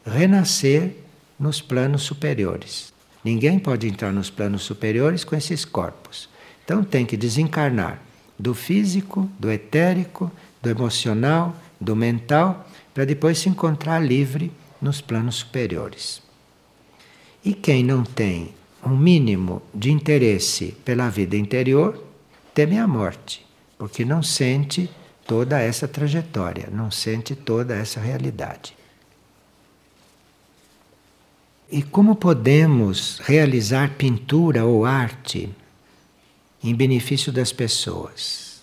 renascer 0.06 0.98
nos 1.40 1.62
planos 1.62 2.02
superiores. 2.02 2.92
Ninguém 3.24 3.58
pode 3.58 3.88
entrar 3.88 4.12
nos 4.12 4.30
planos 4.30 4.64
superiores 4.64 5.24
com 5.24 5.34
esses 5.34 5.64
corpos. 5.64 6.28
Então 6.66 6.84
tem 6.84 7.06
que 7.06 7.16
desencarnar 7.16 8.02
do 8.38 8.54
físico, 8.54 9.30
do 9.40 9.50
etérico, 9.50 10.30
do 10.62 10.70
emocional, 10.70 11.56
do 11.80 11.96
mental, 11.96 12.68
para 12.94 13.06
depois 13.06 13.38
se 13.38 13.48
encontrar 13.48 14.00
livre 14.00 14.52
nos 14.82 15.00
planos 15.00 15.36
superiores. 15.36 16.22
E 17.46 17.54
quem 17.54 17.82
não 17.82 18.04
tem 18.04 18.54
um 18.84 18.96
mínimo 18.96 19.62
de 19.74 19.92
interesse 19.92 20.78
pela 20.84 21.10
vida 21.10 21.38
interior, 21.38 22.04
teme 22.54 22.78
a 22.78 22.88
morte, 22.88 23.46
porque 23.78 24.04
não 24.04 24.24
sente 24.24 24.90
toda 25.26 25.60
essa 25.60 25.88
trajetória, 25.88 26.70
não 26.72 26.90
sente 26.92 27.36
toda 27.36 27.76
essa 27.76 28.00
realidade. 28.00 28.76
E 31.72 31.82
como 31.82 32.16
podemos 32.16 33.20
realizar 33.20 33.92
pintura 33.92 34.66
ou 34.66 34.86
arte 34.86 35.50
em 36.64 36.76
benefício 36.76 37.32
das 37.32 37.52
pessoas. 37.52 38.62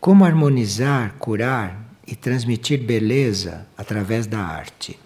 Como 0.00 0.24
harmonizar, 0.24 1.14
curar 1.18 1.80
e 2.06 2.14
transmitir 2.14 2.82
beleza 2.82 3.66
através 3.76 4.26
da 4.26 4.40
arte? 4.40 4.98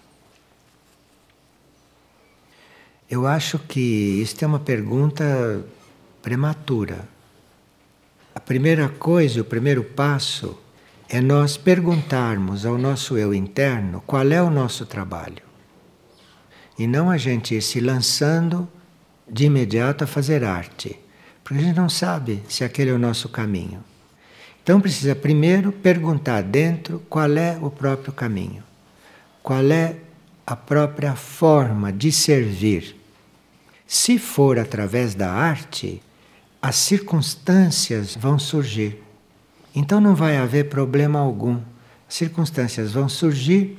Eu 3.11 3.27
acho 3.27 3.59
que 3.59 3.79
isso 3.79 4.43
é 4.43 4.47
uma 4.47 4.59
pergunta 4.59 5.63
prematura. 6.23 7.07
A 8.33 8.39
primeira 8.39 8.89
coisa, 8.89 9.41
o 9.41 9.45
primeiro 9.45 9.83
passo 9.83 10.57
é 11.09 11.21
nós 11.21 11.57
perguntarmos 11.57 12.65
ao 12.65 12.77
nosso 12.77 13.17
eu 13.17 13.33
interno 13.33 14.01
qual 14.07 14.31
é 14.31 14.41
o 14.41 14.49
nosso 14.49 14.85
trabalho. 14.85 15.43
E 16.79 16.87
não 16.87 17.11
a 17.11 17.17
gente 17.17 17.53
ir 17.53 17.61
se 17.61 17.79
lançando 17.81 18.67
de 19.29 19.45
imediato 19.45 20.05
a 20.05 20.07
fazer 20.07 20.43
arte 20.43 20.97
porque 21.51 21.65
a 21.65 21.67
gente 21.67 21.75
não 21.75 21.89
sabe 21.89 22.41
se 22.47 22.63
aquele 22.63 22.91
é 22.91 22.93
o 22.93 22.97
nosso 22.97 23.27
caminho. 23.27 23.83
Então 24.63 24.79
precisa 24.79 25.13
primeiro 25.13 25.73
perguntar 25.73 26.41
dentro 26.43 27.03
qual 27.09 27.29
é 27.35 27.57
o 27.61 27.69
próprio 27.69 28.13
caminho, 28.13 28.63
qual 29.43 29.69
é 29.69 29.97
a 30.47 30.55
própria 30.55 31.13
forma 31.13 31.91
de 31.91 32.09
servir. 32.09 33.00
Se 33.93 34.17
for 34.17 34.57
através 34.57 35.13
da 35.13 35.29
arte, 35.29 36.01
as 36.61 36.77
circunstâncias 36.77 38.15
vão 38.15 38.39
surgir. 38.39 39.03
Então 39.75 39.99
não 39.99 40.15
vai 40.15 40.37
haver 40.37 40.69
problema 40.69 41.19
algum. 41.19 41.59
As 42.07 42.15
circunstâncias 42.15 42.93
vão 42.93 43.09
surgir 43.09 43.77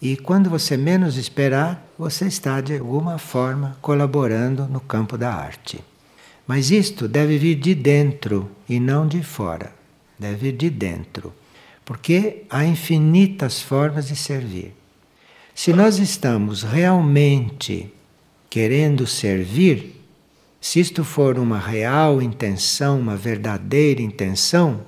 e 0.00 0.16
quando 0.16 0.50
você 0.50 0.76
menos 0.76 1.16
esperar, 1.16 1.80
você 1.96 2.26
está 2.26 2.60
de 2.60 2.76
alguma 2.76 3.18
forma 3.18 3.78
colaborando 3.80 4.64
no 4.66 4.80
campo 4.80 5.16
da 5.16 5.32
arte. 5.32 5.78
Mas 6.44 6.72
isto 6.72 7.06
deve 7.06 7.38
vir 7.38 7.54
de 7.54 7.72
dentro 7.72 8.50
e 8.68 8.80
não 8.80 9.06
de 9.06 9.22
fora. 9.22 9.72
Deve 10.18 10.50
vir 10.50 10.56
de 10.56 10.70
dentro. 10.70 11.32
Porque 11.84 12.46
há 12.50 12.64
infinitas 12.64 13.62
formas 13.62 14.08
de 14.08 14.16
servir. 14.16 14.74
Se 15.54 15.72
nós 15.72 16.00
estamos 16.00 16.64
realmente 16.64 17.92
querendo 18.52 19.06
servir, 19.06 19.98
se 20.60 20.78
isto 20.78 21.02
for 21.04 21.38
uma 21.38 21.58
real 21.58 22.20
intenção, 22.20 23.00
uma 23.00 23.16
verdadeira 23.16 24.02
intenção, 24.02 24.82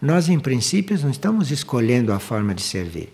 nós 0.00 0.28
em 0.28 0.38
princípio 0.38 0.96
não 1.00 1.10
estamos 1.10 1.50
escolhendo 1.50 2.12
a 2.12 2.20
forma 2.20 2.54
de 2.54 2.62
servir. 2.62 3.12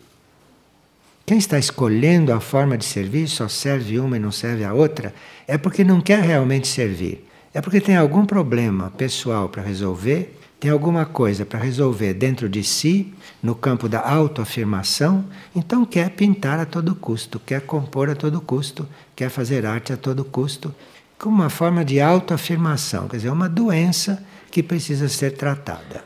Quem 1.25 1.39
está 1.39 1.59
escolhendo 1.59 2.35
a 2.35 2.39
forma 2.39 2.77
de 2.77 2.85
servir, 2.85 3.29
só 3.29 3.49
serve 3.49 3.99
uma 3.99 4.19
e 4.19 4.21
não 4.21 4.31
serve 4.31 4.63
a 4.63 4.75
outra, 4.75 5.15
é 5.49 5.57
porque 5.57 5.83
não 5.83 6.03
quer 6.03 6.21
realmente 6.21 6.69
servir. 6.69 7.27
É 7.55 7.63
porque 7.63 7.81
tem 7.81 7.97
algum 7.97 8.27
problema 8.27 8.93
pessoal 8.99 9.49
para 9.49 9.63
resolver, 9.63 10.39
tem 10.65 10.71
alguma 10.71 11.05
coisa 11.05 11.45
para 11.45 11.59
resolver 11.59 12.15
dentro 12.15 12.49
de 12.49 12.65
si, 12.65 13.13
no 13.43 13.55
campo 13.55 13.87
da 13.87 14.01
autoafirmação, 14.01 15.27
então 15.55 15.85
quer 15.85 16.09
pintar 16.13 16.59
a 16.59 16.65
todo 16.65 16.95
custo, 16.95 17.39
quer 17.39 17.61
compor 17.61 18.09
a 18.09 18.15
todo 18.15 18.41
custo, 18.41 18.89
quer 19.15 19.29
fazer 19.29 19.67
arte 19.67 19.93
a 19.93 19.97
todo 19.99 20.25
custo, 20.25 20.75
como 21.19 21.35
uma 21.35 21.51
forma 21.51 21.85
de 21.85 22.01
autoafirmação, 22.01 23.09
quer 23.09 23.19
dizer, 23.19 23.29
uma 23.29 23.47
doença 23.47 24.25
que 24.51 24.63
precisa 24.63 25.07
ser 25.07 25.33
tratada. 25.33 26.03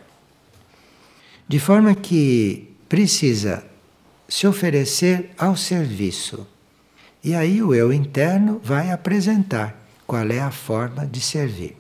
De 1.47 1.61
forma 1.61 1.94
que 1.94 2.75
precisa 2.88 3.62
se 4.29 4.44
oferecer 4.44 5.31
ao 5.38 5.57
serviço. 5.57 6.44
E 7.23 7.33
aí 7.33 7.62
o 7.62 7.73
eu 7.73 7.92
interno 7.92 8.61
vai 8.64 8.90
apresentar 8.90 9.81
qual 10.05 10.29
é 10.29 10.40
a 10.40 10.51
forma 10.51 11.07
de 11.07 11.21
servir. 11.21 11.77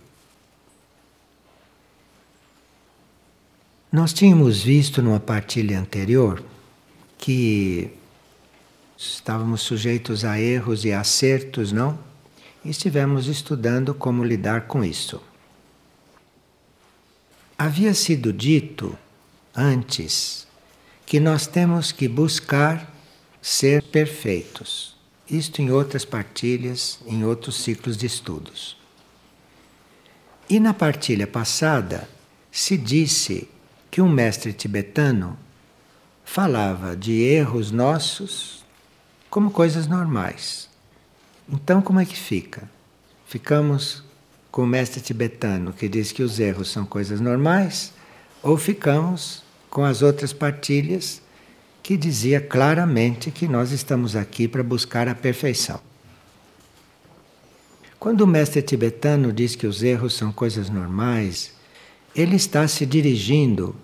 Nós 3.90 4.12
tínhamos 4.12 4.62
visto 4.62 5.00
numa 5.00 5.18
partilha 5.18 5.80
anterior 5.80 6.44
que 7.16 7.90
estávamos 8.98 9.62
sujeitos 9.62 10.26
a 10.26 10.38
erros 10.38 10.84
e 10.84 10.92
acertos, 10.92 11.72
não? 11.72 11.98
E 12.62 12.68
estivemos 12.68 13.28
estudando 13.28 13.94
como 13.94 14.22
lidar 14.22 14.66
com 14.66 14.84
isso. 14.84 15.22
Havia 17.56 17.94
sido 17.94 18.30
dito 18.30 18.96
antes 19.56 20.46
que 21.06 21.18
nós 21.18 21.46
temos 21.46 21.90
que 21.90 22.06
buscar 22.06 22.94
ser 23.40 23.82
perfeitos. 23.84 24.94
Isto 25.30 25.62
em 25.62 25.70
outras 25.70 26.04
partilhas, 26.04 26.98
em 27.06 27.24
outros 27.24 27.56
ciclos 27.62 27.96
de 27.96 28.04
estudos. 28.04 28.76
E 30.48 30.60
na 30.60 30.74
partilha 30.74 31.26
passada 31.26 32.06
se 32.52 32.76
disse 32.76 33.48
que 33.98 34.02
um 34.02 34.08
mestre 34.08 34.52
tibetano 34.52 35.36
falava 36.24 36.94
de 36.94 37.20
erros 37.20 37.72
nossos 37.72 38.64
como 39.28 39.50
coisas 39.50 39.88
normais. 39.88 40.68
Então, 41.48 41.82
como 41.82 41.98
é 41.98 42.04
que 42.04 42.16
fica? 42.16 42.70
Ficamos 43.26 44.04
com 44.52 44.62
o 44.62 44.66
mestre 44.68 45.00
tibetano 45.00 45.72
que 45.72 45.88
diz 45.88 46.12
que 46.12 46.22
os 46.22 46.38
erros 46.38 46.70
são 46.70 46.86
coisas 46.86 47.20
normais, 47.20 47.92
ou 48.40 48.56
ficamos 48.56 49.42
com 49.68 49.84
as 49.84 50.00
outras 50.00 50.32
partilhas 50.32 51.20
que 51.82 51.96
dizia 51.96 52.40
claramente 52.40 53.32
que 53.32 53.48
nós 53.48 53.72
estamos 53.72 54.14
aqui 54.14 54.46
para 54.46 54.62
buscar 54.62 55.08
a 55.08 55.14
perfeição. 55.16 55.80
Quando 57.98 58.20
o 58.20 58.28
mestre 58.28 58.62
tibetano 58.62 59.32
diz 59.32 59.56
que 59.56 59.66
os 59.66 59.82
erros 59.82 60.14
são 60.14 60.30
coisas 60.30 60.70
normais, 60.70 61.52
ele 62.14 62.36
está 62.36 62.68
se 62.68 62.86
dirigindo 62.86 63.74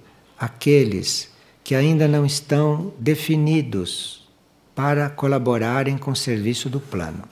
àqueles 0.44 1.30
que 1.62 1.74
ainda 1.74 2.06
não 2.06 2.26
estão 2.26 2.92
definidos 2.98 4.28
para 4.74 5.08
colaborarem 5.08 5.96
com 5.96 6.10
o 6.10 6.16
serviço 6.16 6.68
do 6.68 6.78
plano. 6.78 7.24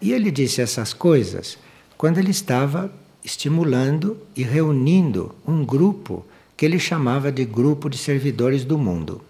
E 0.00 0.12
ele 0.12 0.30
disse 0.30 0.60
essas 0.60 0.92
coisas 0.92 1.58
quando 1.96 2.18
ele 2.18 2.30
estava 2.30 2.92
estimulando 3.24 4.16
e 4.36 4.44
reunindo 4.44 5.34
um 5.46 5.64
grupo 5.64 6.24
que 6.56 6.64
ele 6.64 6.78
chamava 6.78 7.32
de 7.32 7.44
grupo 7.44 7.90
de 7.90 7.98
servidores 7.98 8.64
do 8.64 8.78
mundo. 8.78 9.20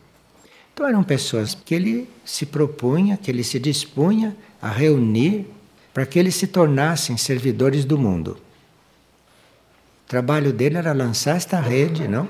Então 0.75 0.87
eram 0.87 1.03
pessoas 1.03 1.55
que 1.55 1.75
ele 1.75 2.09
se 2.25 2.45
propunha, 2.45 3.17
que 3.17 3.31
ele 3.31 3.43
se 3.43 3.59
dispunha 3.59 4.37
a 4.61 4.69
reunir 4.69 5.47
para 5.95 6.05
que 6.05 6.19
eles 6.19 6.35
se 6.35 6.47
tornassem 6.47 7.17
servidores 7.17 7.87
do 7.87 7.97
mundo. 7.97 8.37
O 10.05 10.09
trabalho 10.09 10.53
dele 10.53 10.77
era 10.77 10.93
lançar 10.93 11.37
esta 11.37 11.59
rede, 11.59 12.07
não? 12.07 12.29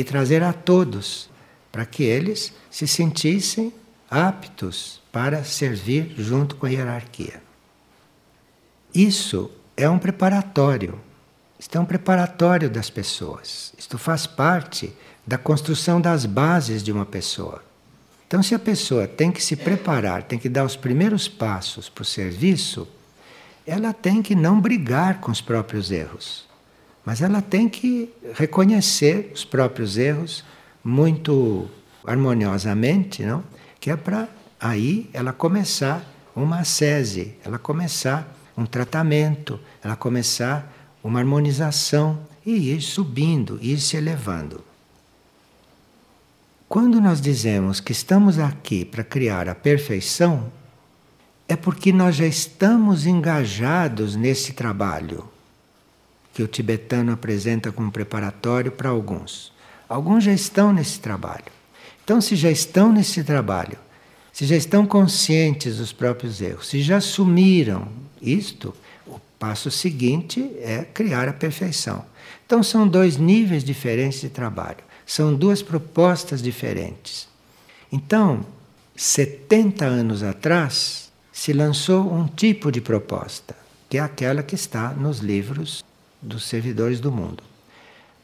E 0.00 0.04
trazer 0.04 0.42
a 0.42 0.50
todos 0.50 1.28
para 1.70 1.84
que 1.84 2.04
eles 2.04 2.54
se 2.70 2.88
sentissem 2.88 3.70
aptos 4.10 5.02
para 5.12 5.44
servir 5.44 6.14
junto 6.16 6.56
com 6.56 6.64
a 6.64 6.70
hierarquia. 6.70 7.42
Isso 8.94 9.50
é 9.76 9.86
um 9.90 9.98
preparatório. 9.98 10.98
Isto 11.58 11.76
é 11.76 11.80
um 11.82 11.84
preparatório 11.84 12.70
das 12.70 12.88
pessoas. 12.88 13.74
Isto 13.76 13.98
faz 13.98 14.26
parte 14.26 14.90
da 15.26 15.36
construção 15.36 16.00
das 16.00 16.24
bases 16.24 16.82
de 16.82 16.90
uma 16.90 17.04
pessoa. 17.04 17.62
Então, 18.26 18.42
se 18.42 18.54
a 18.54 18.58
pessoa 18.58 19.06
tem 19.06 19.30
que 19.30 19.42
se 19.42 19.54
preparar, 19.54 20.22
tem 20.22 20.38
que 20.38 20.48
dar 20.48 20.64
os 20.64 20.76
primeiros 20.76 21.28
passos 21.28 21.90
para 21.90 22.00
o 22.00 22.06
serviço, 22.06 22.88
ela 23.66 23.92
tem 23.92 24.22
que 24.22 24.34
não 24.34 24.62
brigar 24.62 25.20
com 25.20 25.30
os 25.30 25.42
próprios 25.42 25.90
erros, 25.90 26.48
mas 27.10 27.20
ela 27.22 27.42
tem 27.42 27.68
que 27.68 28.08
reconhecer 28.34 29.32
os 29.34 29.44
próprios 29.44 29.98
erros 29.98 30.44
muito 30.84 31.68
harmoniosamente, 32.06 33.24
não? 33.24 33.42
Que 33.80 33.90
é 33.90 33.96
para 33.96 34.28
aí 34.60 35.10
ela 35.12 35.32
começar 35.32 36.04
uma 36.36 36.62
sese, 36.62 37.34
ela 37.44 37.58
começar 37.58 38.32
um 38.56 38.64
tratamento, 38.64 39.58
ela 39.82 39.96
começar 39.96 40.72
uma 41.02 41.18
harmonização 41.18 42.20
e 42.46 42.72
ir 42.72 42.80
subindo, 42.80 43.58
ir 43.60 43.80
se 43.80 43.96
elevando. 43.96 44.64
Quando 46.68 47.00
nós 47.00 47.20
dizemos 47.20 47.80
que 47.80 47.90
estamos 47.90 48.38
aqui 48.38 48.84
para 48.84 49.02
criar 49.02 49.48
a 49.48 49.54
perfeição, 49.56 50.52
é 51.48 51.56
porque 51.56 51.92
nós 51.92 52.14
já 52.14 52.26
estamos 52.26 53.04
engajados 53.04 54.14
nesse 54.14 54.52
trabalho 54.52 55.28
que 56.32 56.42
o 56.42 56.48
tibetano 56.48 57.12
apresenta 57.12 57.72
como 57.72 57.90
preparatório 57.90 58.72
para 58.72 58.88
alguns. 58.88 59.52
Alguns 59.88 60.24
já 60.24 60.32
estão 60.32 60.72
nesse 60.72 61.00
trabalho. 61.00 61.44
Então, 62.04 62.20
se 62.20 62.36
já 62.36 62.50
estão 62.50 62.92
nesse 62.92 63.22
trabalho, 63.24 63.78
se 64.32 64.46
já 64.46 64.56
estão 64.56 64.86
conscientes 64.86 65.76
dos 65.76 65.92
próprios 65.92 66.40
erros, 66.40 66.68
se 66.68 66.80
já 66.82 66.96
assumiram 66.96 67.88
isto, 68.22 68.74
o 69.06 69.18
passo 69.38 69.70
seguinte 69.70 70.50
é 70.60 70.84
criar 70.84 71.28
a 71.28 71.32
perfeição. 71.32 72.04
Então 72.46 72.62
são 72.62 72.86
dois 72.86 73.16
níveis 73.16 73.62
diferentes 73.62 74.20
de 74.20 74.28
trabalho, 74.28 74.78
são 75.06 75.34
duas 75.34 75.62
propostas 75.62 76.42
diferentes. 76.42 77.28
Então, 77.92 78.44
70 78.96 79.84
anos 79.84 80.22
atrás, 80.22 81.10
se 81.32 81.52
lançou 81.52 82.12
um 82.12 82.26
tipo 82.26 82.70
de 82.70 82.80
proposta, 82.80 83.56
que 83.88 83.98
é 83.98 84.00
aquela 84.00 84.42
que 84.42 84.54
está 84.54 84.90
nos 84.92 85.18
livros 85.18 85.84
dos 86.20 86.44
servidores 86.44 87.00
do 87.00 87.10
mundo. 87.10 87.42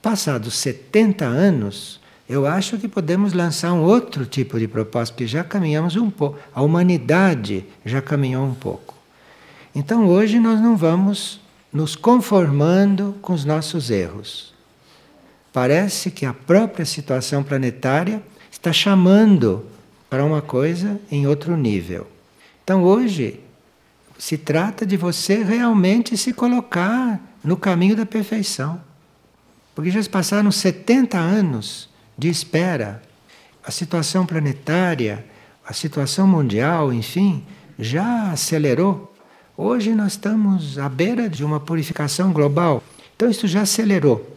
Passados 0.03 0.55
70 0.55 1.25
anos, 1.25 2.01
eu 2.29 2.47
acho 2.47 2.79
que 2.79 2.89
podemos 2.89 3.33
lançar 3.33 3.73
um 3.73 3.83
outro 3.83 4.27
tipo 4.27 4.59
de 4.59 4.67
proposta, 4.67 5.13
porque 5.15 5.27
já 5.27 5.45
caminhamos 5.45 5.97
um 5.97 6.11
pouco, 6.11 6.39
a 6.55 6.63
humanidade 6.63 7.65
já 7.85 8.03
caminhou 8.03 8.45
um 8.45 8.55
pouco. 8.55 8.95
Então 9.75 10.09
hoje 10.09 10.41
nós 10.41 10.61
não 10.61 10.77
vamos 10.77 11.41
nos 11.73 11.95
conformando 11.95 13.15
com 13.21 13.33
os 13.33 13.45
nossos 13.45 13.91
erros. 13.91 14.55
Parece 15.53 16.11
que 16.11 16.27
a 16.27 16.33
própria 16.33 16.85
situação 16.85 17.43
planetária 17.43 18.23
está 18.51 18.73
chamando 18.73 19.65
para 20.09 20.25
uma 20.25 20.43
coisa 20.43 21.01
em 21.11 21.27
outro 21.27 21.57
nível. 21.57 22.07
Então 22.65 22.83
hoje 22.83 23.41
se 24.19 24.39
trata 24.39 24.87
de 24.87 24.97
você 24.97 25.43
realmente 25.43 26.17
se 26.17 26.33
colocar 26.33 27.21
no 27.47 27.57
caminho 27.57 27.97
da 27.97 28.05
perfeição. 28.05 28.79
Porque 29.75 29.91
já 29.91 30.03
se 30.03 30.11
passaram 30.11 30.53
70 30.53 31.17
anos 31.17 31.89
de 32.19 32.29
espera. 32.29 33.03
A 33.65 33.71
situação 33.71 34.27
planetária, 34.27 35.25
a 35.67 35.73
situação 35.73 36.27
mundial, 36.27 36.93
enfim, 36.93 37.43
já 37.79 38.31
acelerou 38.31 39.17
Hoje 39.59 39.95
nós 39.95 40.13
estamos 40.13 40.79
à 40.79 40.87
beira 40.87 41.31
de 41.31 41.43
uma 41.43 41.59
purificação 41.59 42.31
global. 42.31 42.85
Então 43.17 43.31
isso 43.31 43.49
já 43.49 43.63
acelerou. 43.63 44.37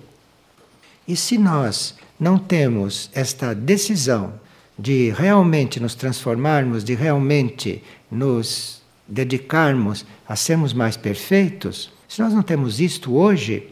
E 1.05 1.13
se 1.13 1.37
nós 1.37 1.93
não 2.17 2.37
temos 2.37 3.09
esta 3.13 3.53
decisão 3.53 4.33
de 4.77 5.09
realmente 5.09 5.77
nos 5.77 5.93
transformarmos, 5.93 6.85
de 6.85 6.95
realmente 6.95 7.83
nos 8.09 8.81
dedicarmos 9.05 10.05
a 10.25 10.37
sermos 10.37 10.71
mais 10.71 10.95
perfeitos, 10.95 11.91
se 12.09 12.19
nós 12.23 12.33
não 12.33 12.41
temos 12.41 12.81
isto 12.81 13.15
hoje, 13.15 13.69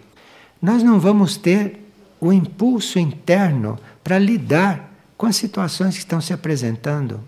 nós 0.62 0.84
não 0.84 1.00
vamos 1.00 1.36
ter 1.36 1.80
o 2.22 2.32
impulso 2.32 3.00
interno 3.00 3.80
para 4.04 4.20
lidar 4.20 4.94
com 5.18 5.26
as 5.26 5.36
situações 5.36 5.96
que 5.96 6.02
estão 6.02 6.22
se 6.22 6.32
apresentando. 6.32 7.20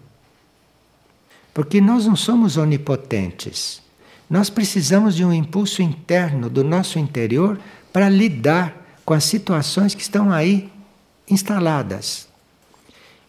Porque 1.52 1.82
nós 1.82 2.06
não 2.06 2.16
somos 2.16 2.58
onipotentes. 2.58 3.82
Nós 4.30 4.52
precisamos 4.52 5.16
de 5.16 5.26
um 5.26 5.34
impulso 5.34 5.82
interno 5.82 6.48
do 6.48 6.64
nosso 6.64 7.00
interior 7.00 7.60
para 7.92 8.08
lidar 8.08 9.02
com 9.04 9.16
as 9.16 9.24
situações 9.24 9.96
que 9.96 10.04
estão 10.04 10.32
aí 10.32 10.72
instaladas. 11.28 12.28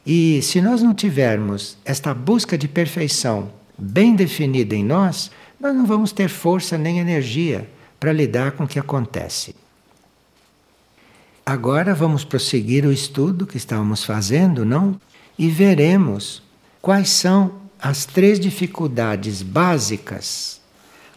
E 0.04 0.42
se 0.42 0.60
nós 0.60 0.82
não 0.82 0.92
tivermos 0.92 1.78
esta 1.82 2.12
busca 2.12 2.58
de 2.58 2.68
perfeição 2.68 3.50
bem 3.78 4.14
definida 4.14 4.74
em 4.74 4.84
nós, 4.84 5.30
nós 5.60 5.74
não 5.74 5.86
vamos 5.86 6.10
ter 6.10 6.28
força 6.28 6.78
nem 6.78 6.98
energia 6.98 7.68
para 7.98 8.12
lidar 8.12 8.52
com 8.52 8.64
o 8.64 8.68
que 8.68 8.78
acontece. 8.78 9.54
Agora 11.44 11.94
vamos 11.94 12.24
prosseguir 12.24 12.86
o 12.86 12.92
estudo 12.92 13.46
que 13.46 13.56
estávamos 13.56 14.04
fazendo, 14.04 14.64
não? 14.64 14.98
E 15.38 15.48
veremos 15.48 16.42
quais 16.80 17.10
são 17.10 17.52
as 17.78 18.04
três 18.06 18.38
dificuldades 18.38 19.42
básicas 19.42 20.60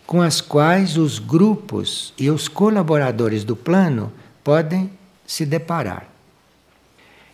com 0.05 0.21
as 0.21 0.41
quais 0.41 0.97
os 0.97 1.17
grupos 1.19 2.13
e 2.17 2.29
os 2.29 2.47
colaboradores 2.47 3.43
do 3.43 3.55
plano 3.55 4.11
podem 4.43 4.89
se 5.25 5.45
deparar. 5.45 6.07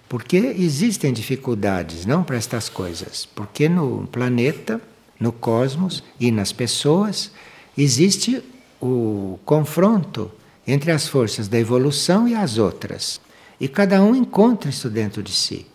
Porque 0.08 0.38
existem 0.38 1.14
dificuldades, 1.14 2.06
não 2.06 2.24
para 2.24 2.38
estas 2.38 2.70
coisas, 2.70 3.26
porque 3.26 3.70
no 3.70 4.08
planeta, 4.08 4.82
no 5.20 5.32
cosmos 5.32 6.04
e 6.20 6.32
nas 6.32 6.52
pessoas 6.52 7.32
existe 7.78 8.42
o 8.82 9.40
confronto 9.46 10.32
entre 10.66 10.92
as 10.92 11.08
forças 11.08 11.48
da 11.48 11.60
evolução 11.60 12.28
e 12.28 12.36
as 12.36 12.58
outras. 12.58 13.20
E 13.60 13.68
cada 13.68 14.02
um 14.02 14.16
encontra 14.16 14.70
isso 14.70 14.90
dentro 14.90 15.22
de 15.22 15.32
si. 15.32 15.66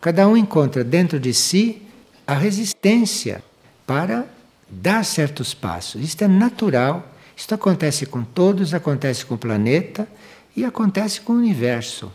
Cada 0.00 0.26
um 0.26 0.36
encontra 0.36 0.82
dentro 0.82 1.20
de 1.20 1.32
si 1.32 1.82
a 2.26 2.34
resistência 2.34 3.42
para 3.86 4.26
dar 4.68 5.04
certos 5.04 5.54
passos. 5.54 6.02
Isto 6.02 6.24
é 6.24 6.28
natural. 6.28 7.06
Isto 7.36 7.54
acontece 7.54 8.04
com 8.06 8.22
todos, 8.24 8.74
acontece 8.74 9.24
com 9.24 9.34
o 9.34 9.38
planeta 9.38 10.08
e 10.56 10.64
acontece 10.64 11.20
com 11.20 11.34
o 11.34 11.36
universo. 11.36 12.10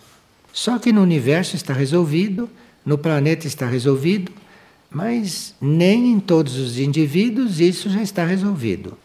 Só 0.52 0.78
que 0.78 0.91
no 0.91 1.02
universo 1.02 1.56
está 1.56 1.74
resolvido, 1.74 2.50
no 2.86 2.98
planeta 2.98 3.48
está 3.48 3.65
resolvido, 3.65 4.32
mas 4.94 5.56
nem 5.60 6.12
em 6.12 6.20
todos 6.20 6.56
os 6.56 6.78
indivíduos 6.78 7.60
isso 7.60 7.90
já 7.90 8.02
está 8.02 8.26
resolvido. 8.26 8.98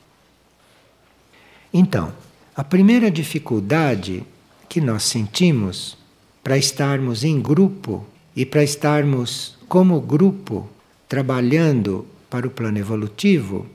Então, 1.73 2.13
a 2.55 2.63
primeira 2.63 3.11
dificuldade 3.11 4.23
que 4.69 4.81
nós 4.81 5.05
sentimos 5.05 5.97
para 6.45 6.59
estarmos 6.59 7.25
em 7.25 7.41
grupo 7.41 8.07
e 8.37 8.45
para 8.45 8.63
estarmos 8.63 9.57
como 9.69 10.01
grupo 10.01 10.69
trabalhando 11.09 12.07
para 12.29 12.47
o 12.47 12.51
plano 12.51 12.79
evolutivo, 12.79 13.67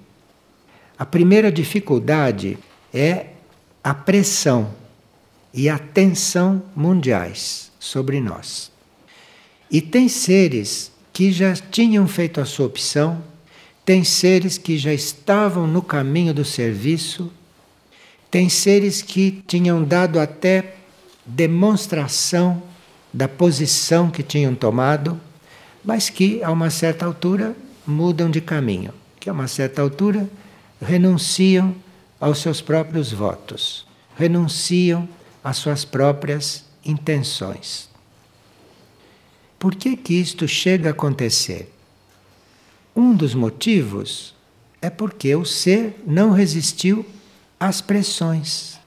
a 0.97 1.05
primeira 1.05 1.51
dificuldade 1.51 2.57
é 2.93 3.27
a 3.83 3.93
pressão 3.93 4.73
e 5.53 5.67
a 5.67 5.77
tensão 5.77 6.63
mundiais 6.75 7.71
sobre 7.79 8.21
nós. 8.21 8.71
E 9.69 9.81
tem 9.81 10.07
seres 10.07 10.92
que 11.13 11.31
já 11.31 11.53
tinham 11.53 12.07
feito 12.07 12.41
a 12.41 12.45
sua 12.45 12.65
opção, 12.65 13.23
tem 13.85 14.03
seres 14.03 14.57
que 14.57 14.77
já 14.77 14.91
estavam 14.91 15.67
no 15.67 15.81
caminho 15.81 16.33
do 16.33 16.43
serviço, 16.43 17.31
tem 18.31 18.49
seres 18.49 19.03
que 19.03 19.43
tinham 19.45 19.83
dado 19.83 20.19
até 20.19 20.75
demonstração 21.23 22.63
da 23.13 23.27
posição 23.27 24.09
que 24.09 24.23
tinham 24.23 24.55
tomado, 24.55 25.21
mas 25.83 26.09
que 26.09 26.41
a 26.41 26.51
uma 26.51 26.71
certa 26.71 27.05
altura 27.05 27.55
mudam 27.85 28.31
de 28.31 28.41
caminho, 28.41 28.91
que 29.19 29.29
a 29.29 29.33
uma 29.33 29.47
certa 29.47 29.83
altura 29.83 30.27
renunciam 30.81 31.75
aos 32.19 32.39
seus 32.39 32.59
próprios 32.59 33.11
votos, 33.11 33.85
renunciam 34.17 35.07
às 35.43 35.57
suas 35.57 35.85
próprias 35.85 36.65
intenções. 36.83 37.92
Por 39.63 39.75
que 39.75 39.95
que 39.95 40.15
isto 40.15 40.45
chega 40.45 40.89
a 40.89 40.91
acontecer? 40.91 41.73
Um 42.93 43.15
dos 43.15 43.33
motivos 43.33 44.35
é 44.81 44.89
porque 44.89 45.33
o 45.37 45.45
ser 45.45 46.03
não 46.05 46.31
resistiu 46.31 47.05
às 47.57 47.79
pressões, 47.79 48.77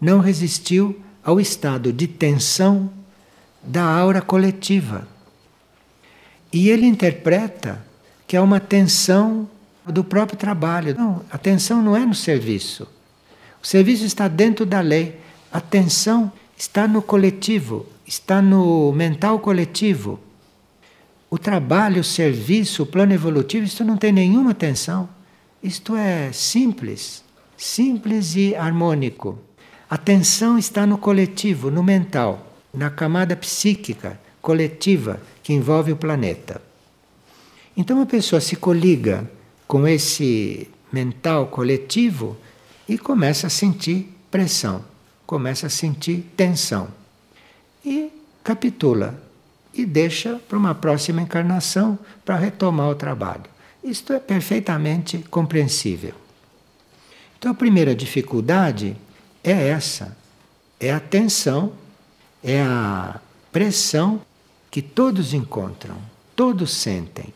não 0.00 0.20
resistiu 0.20 1.02
ao 1.24 1.40
estado 1.40 1.92
de 1.92 2.06
tensão 2.06 2.92
da 3.60 3.82
aura 3.82 4.22
coletiva. 4.22 5.08
E 6.52 6.68
ele 6.68 6.86
interpreta 6.86 7.84
que 8.24 8.36
é 8.36 8.40
uma 8.40 8.60
tensão 8.60 9.50
do 9.84 10.04
próprio 10.04 10.38
trabalho. 10.38 10.94
Não, 10.96 11.24
a 11.28 11.36
tensão 11.36 11.82
não 11.82 11.96
é 11.96 12.06
no 12.06 12.14
serviço. 12.14 12.86
O 13.60 13.66
serviço 13.66 14.04
está 14.04 14.28
dentro 14.28 14.64
da 14.64 14.80
lei. 14.80 15.20
A 15.50 15.60
tensão 15.60 16.30
está 16.56 16.86
no 16.86 17.02
coletivo, 17.02 17.84
está 18.06 18.42
no 18.42 18.92
mental 18.92 19.38
coletivo. 19.38 20.20
O 21.30 21.38
trabalho, 21.38 22.00
o 22.00 22.04
serviço, 22.04 22.82
o 22.82 22.86
plano 22.86 23.12
evolutivo, 23.12 23.64
isto 23.64 23.84
não 23.84 23.96
tem 23.96 24.12
nenhuma 24.12 24.54
tensão. 24.54 25.08
Isto 25.62 25.96
é 25.96 26.30
simples, 26.32 27.24
simples 27.56 28.36
e 28.36 28.54
harmônico. 28.54 29.38
A 29.88 29.96
tensão 29.96 30.58
está 30.58 30.86
no 30.86 30.98
coletivo, 30.98 31.70
no 31.70 31.82
mental, 31.82 32.54
na 32.72 32.90
camada 32.90 33.34
psíquica 33.36 34.20
coletiva 34.42 35.20
que 35.42 35.54
envolve 35.54 35.90
o 35.92 35.96
planeta. 35.96 36.60
Então 37.74 38.00
a 38.00 38.06
pessoa 38.06 38.40
se 38.40 38.56
coliga 38.56 39.28
com 39.66 39.88
esse 39.88 40.68
mental 40.92 41.46
coletivo 41.46 42.36
e 42.88 42.98
começa 42.98 43.46
a 43.46 43.50
sentir 43.50 44.14
pressão, 44.30 44.84
começa 45.26 45.66
a 45.66 45.70
sentir 45.70 46.26
tensão. 46.36 46.88
E 47.84 48.10
capitula 48.42 49.20
e 49.72 49.84
deixa 49.84 50.40
para 50.48 50.56
uma 50.56 50.74
próxima 50.74 51.20
encarnação 51.20 51.98
para 52.24 52.36
retomar 52.36 52.88
o 52.88 52.94
trabalho. 52.94 53.44
Isto 53.82 54.12
é 54.12 54.18
perfeitamente 54.18 55.18
compreensível. 55.30 56.14
Então 57.38 57.52
a 57.52 57.54
primeira 57.54 57.94
dificuldade 57.94 58.96
é 59.42 59.68
essa: 59.68 60.16
é 60.80 60.92
a 60.92 61.00
tensão, 61.00 61.72
é 62.42 62.62
a 62.62 63.20
pressão 63.52 64.20
que 64.70 64.80
todos 64.80 65.34
encontram, 65.34 65.96
todos 66.34 66.72
sentem. 66.72 67.32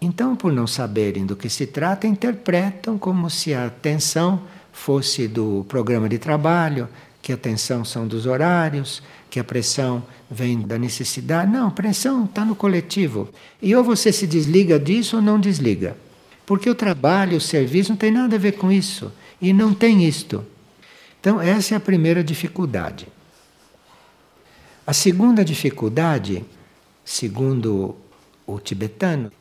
Então, 0.00 0.36
por 0.36 0.52
não 0.52 0.66
saberem 0.66 1.24
do 1.24 1.34
que 1.34 1.48
se 1.48 1.66
trata, 1.66 2.06
interpretam 2.06 2.98
como 2.98 3.30
se 3.30 3.54
a 3.54 3.70
tensão 3.70 4.42
fosse 4.70 5.26
do 5.26 5.64
programa 5.68 6.08
de 6.08 6.18
trabalho, 6.18 6.88
que 7.22 7.32
a 7.32 7.36
tensão 7.38 7.84
são 7.84 8.06
dos 8.06 8.26
horários, 8.26 9.02
que 9.34 9.40
a 9.40 9.42
pressão 9.42 10.00
vem 10.30 10.60
da 10.60 10.78
necessidade. 10.78 11.50
Não, 11.50 11.68
pressão 11.68 12.24
está 12.24 12.44
no 12.44 12.54
coletivo. 12.54 13.28
E 13.60 13.74
ou 13.74 13.82
você 13.82 14.12
se 14.12 14.28
desliga 14.28 14.78
disso 14.78 15.16
ou 15.16 15.22
não 15.22 15.40
desliga. 15.40 15.96
Porque 16.46 16.70
o 16.70 16.74
trabalho, 16.74 17.38
o 17.38 17.40
serviço 17.40 17.90
não 17.90 17.96
tem 17.96 18.12
nada 18.12 18.36
a 18.36 18.38
ver 18.38 18.52
com 18.52 18.70
isso. 18.70 19.10
E 19.42 19.52
não 19.52 19.74
tem 19.74 20.06
isto. 20.06 20.44
Então, 21.18 21.40
essa 21.40 21.74
é 21.74 21.76
a 21.76 21.80
primeira 21.80 22.22
dificuldade. 22.22 23.08
A 24.86 24.92
segunda 24.92 25.44
dificuldade, 25.44 26.44
segundo 27.04 27.96
o 28.46 28.60
tibetano, 28.60 29.32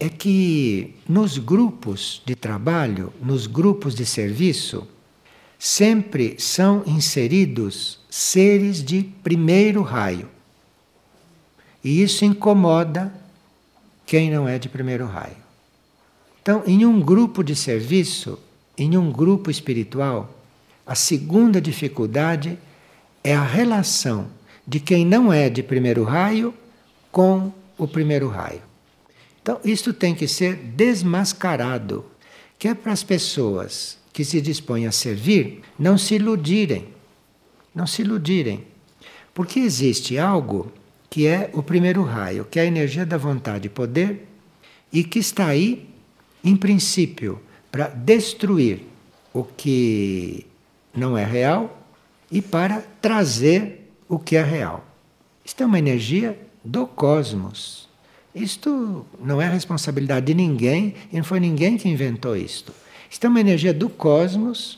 é 0.00 0.08
que 0.08 0.92
nos 1.08 1.38
grupos 1.38 2.20
de 2.26 2.34
trabalho, 2.34 3.12
nos 3.22 3.46
grupos 3.46 3.94
de 3.94 4.04
serviço, 4.04 4.88
sempre 5.64 6.36
são 6.38 6.82
inseridos 6.84 7.98
seres 8.10 8.84
de 8.84 9.02
primeiro 9.22 9.80
raio. 9.80 10.28
E 11.82 12.02
isso 12.02 12.22
incomoda 12.22 13.10
quem 14.04 14.30
não 14.30 14.46
é 14.46 14.58
de 14.58 14.68
primeiro 14.68 15.06
raio. 15.06 15.38
Então, 16.42 16.62
em 16.66 16.84
um 16.84 17.00
grupo 17.00 17.42
de 17.42 17.56
serviço, 17.56 18.38
em 18.76 18.98
um 18.98 19.10
grupo 19.10 19.50
espiritual, 19.50 20.38
a 20.86 20.94
segunda 20.94 21.62
dificuldade 21.62 22.58
é 23.22 23.34
a 23.34 23.42
relação 23.42 24.26
de 24.68 24.78
quem 24.78 25.06
não 25.06 25.32
é 25.32 25.48
de 25.48 25.62
primeiro 25.62 26.04
raio 26.04 26.52
com 27.10 27.50
o 27.78 27.88
primeiro 27.88 28.28
raio. 28.28 28.60
Então, 29.40 29.58
isto 29.64 29.94
tem 29.94 30.14
que 30.14 30.28
ser 30.28 30.56
desmascarado, 30.56 32.04
que 32.58 32.68
é 32.68 32.74
para 32.74 32.92
as 32.92 33.02
pessoas 33.02 34.03
que 34.14 34.24
se 34.24 34.40
dispõem 34.40 34.86
a 34.86 34.92
servir 34.92 35.60
não 35.76 35.98
se 35.98 36.14
iludirem. 36.14 36.86
Não 37.74 37.84
se 37.84 38.02
iludirem. 38.02 38.64
Porque 39.34 39.58
existe 39.58 40.16
algo 40.16 40.72
que 41.10 41.26
é 41.26 41.50
o 41.52 41.64
primeiro 41.64 42.04
raio, 42.04 42.44
que 42.44 42.60
é 42.60 42.62
a 42.62 42.66
energia 42.66 43.04
da 43.04 43.18
vontade 43.18 43.66
e 43.66 43.68
poder, 43.68 44.26
e 44.92 45.02
que 45.02 45.18
está 45.18 45.48
aí, 45.48 45.88
em 46.44 46.56
princípio, 46.56 47.40
para 47.72 47.88
destruir 47.88 48.82
o 49.32 49.42
que 49.42 50.46
não 50.94 51.18
é 51.18 51.24
real 51.24 51.84
e 52.30 52.40
para 52.40 52.84
trazer 53.02 53.90
o 54.08 54.16
que 54.16 54.36
é 54.36 54.42
real. 54.44 54.84
Isto 55.44 55.64
é 55.64 55.66
uma 55.66 55.78
energia 55.78 56.38
do 56.64 56.86
cosmos. 56.86 57.88
Isto 58.32 59.04
não 59.20 59.42
é 59.42 59.48
responsabilidade 59.48 60.26
de 60.26 60.34
ninguém 60.34 60.94
e 61.12 61.16
não 61.16 61.24
foi 61.24 61.40
ninguém 61.40 61.76
que 61.76 61.88
inventou 61.88 62.36
isto. 62.36 62.72
Isto 63.14 63.28
é 63.28 63.30
uma 63.30 63.40
energia 63.40 63.72
do 63.72 63.88
cosmos 63.88 64.76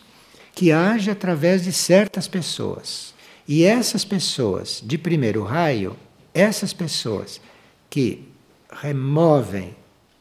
que 0.55 0.71
age 0.71 1.11
através 1.11 1.65
de 1.65 1.73
certas 1.73 2.29
pessoas. 2.29 3.15
E 3.49 3.65
essas 3.65 4.05
pessoas 4.05 4.83
de 4.85 4.99
primeiro 4.99 5.43
raio, 5.43 5.97
essas 6.35 6.75
pessoas 6.75 7.41
que 7.89 8.29
removem 8.71 9.75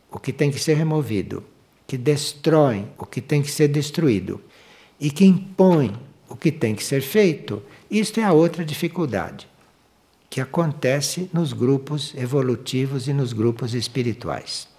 o 0.10 0.17
que 0.17 0.32
tem 0.32 0.49
que 0.49 0.60
ser 0.60 0.75
removido, 0.75 1.43
que 1.86 1.97
destroem 1.97 2.88
o 2.97 3.06
que 3.06 3.19
tem 3.19 3.41
que 3.41 3.51
ser 3.51 3.67
destruído 3.67 4.41
e 4.97 5.12
que 5.12 5.25
impõem 5.25 5.91
o 6.30 6.38
que 6.38 6.54
tem 6.54 6.73
que 6.73 6.86
ser 6.86 7.01
feito, 7.01 7.62
isto 7.91 8.21
é 8.21 8.23
a 8.23 8.32
outra 8.32 8.63
dificuldade 8.63 9.45
que 10.30 10.39
acontece 10.39 11.30
nos 11.34 11.51
grupos 11.51 12.15
evolutivos 12.15 13.10
e 13.10 13.13
nos 13.13 13.34
grupos 13.34 13.73
espirituais. 13.73 14.73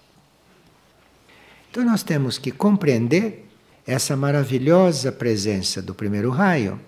Então 1.77 1.85
nós 1.85 2.01
temos 2.01 2.39
que 2.39 2.49
compreender 2.49 3.47
essa 3.85 4.17
maravilhosa 4.17 5.11
presença 5.11 5.79
do 5.79 5.93
primeiro 5.93 6.31
raio 6.31 6.79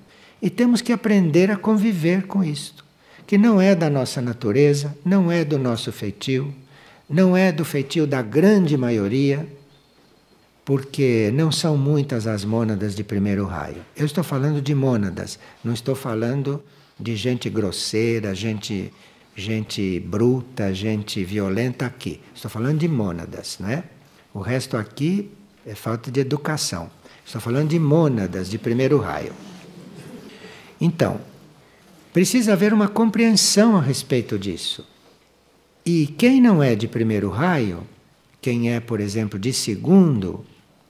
e 0.42 0.50
temos 0.50 0.82
que 0.82 0.92
aprender 0.92 1.52
a 1.52 1.56
conviver 1.56 2.26
com 2.26 2.44
isto, 2.44 2.84
que 3.28 3.38
não 3.38 3.62
é 3.62 3.76
da 3.76 3.88
nossa 3.88 4.20
natureza, 4.20 4.98
não 5.06 5.32
é 5.32 5.46
do 5.46 5.60
nosso 5.60 5.92
feitio, 5.92 6.52
não 7.08 7.38
é 7.38 7.52
do 7.52 7.64
feitio 7.64 8.08
da 8.08 8.24
grande 8.24 8.76
maioria, 8.76 9.48
porque 10.66 11.30
não 11.36 11.52
são 11.52 11.78
muitas 11.78 12.26
as 12.26 12.44
mônadas 12.44 12.96
de 12.96 13.04
primeiro 13.04 13.46
raio. 13.46 13.86
Eu 13.96 14.08
estou 14.08 14.24
falando 14.24 14.60
de 14.60 14.74
mônadas, 14.74 15.38
não 15.64 15.76
estou 15.76 15.94
falando 15.94 16.64
de 17.00 17.16
gente 17.16 17.48
grosseira, 17.48 18.34
gente, 18.34 18.92
gente 19.36 20.00
bruta, 20.00 20.74
gente 20.74 21.24
violenta 21.24 21.86
aqui. 21.86 22.20
Estou 22.34 22.50
falando 22.50 22.80
de 22.80 22.88
mônadas, 22.88 23.60
né? 23.60 23.84
O 24.34 24.40
resto 24.40 24.78
aqui 24.78 25.32
é 25.66 25.74
falta 25.74 26.12
de 26.12 26.20
educação. 26.20 26.90
Estou 27.26 27.42
falando 27.42 27.70
de 27.70 27.80
mônadas 27.80 28.50
de 28.50 28.58
primeiro 28.58 29.00
raio. 29.00 29.34
Então, 30.80 31.20
precisa 32.14 32.54
haver 32.54 32.74
uma 32.74 32.88
compreensão 32.88 33.76
a 33.76 33.82
respeito 33.82 34.38
disso. 34.38 34.86
E 35.86 36.08
quem 36.08 36.40
não 36.40 36.62
é 36.62 36.76
de 36.76 36.88
primeiro 36.88 37.30
raio, 37.30 37.84
quem 38.42 38.72
é, 38.72 38.80
por 38.80 39.00
exemplo, 39.00 39.40
de 39.40 39.52
segundo, 39.52 40.46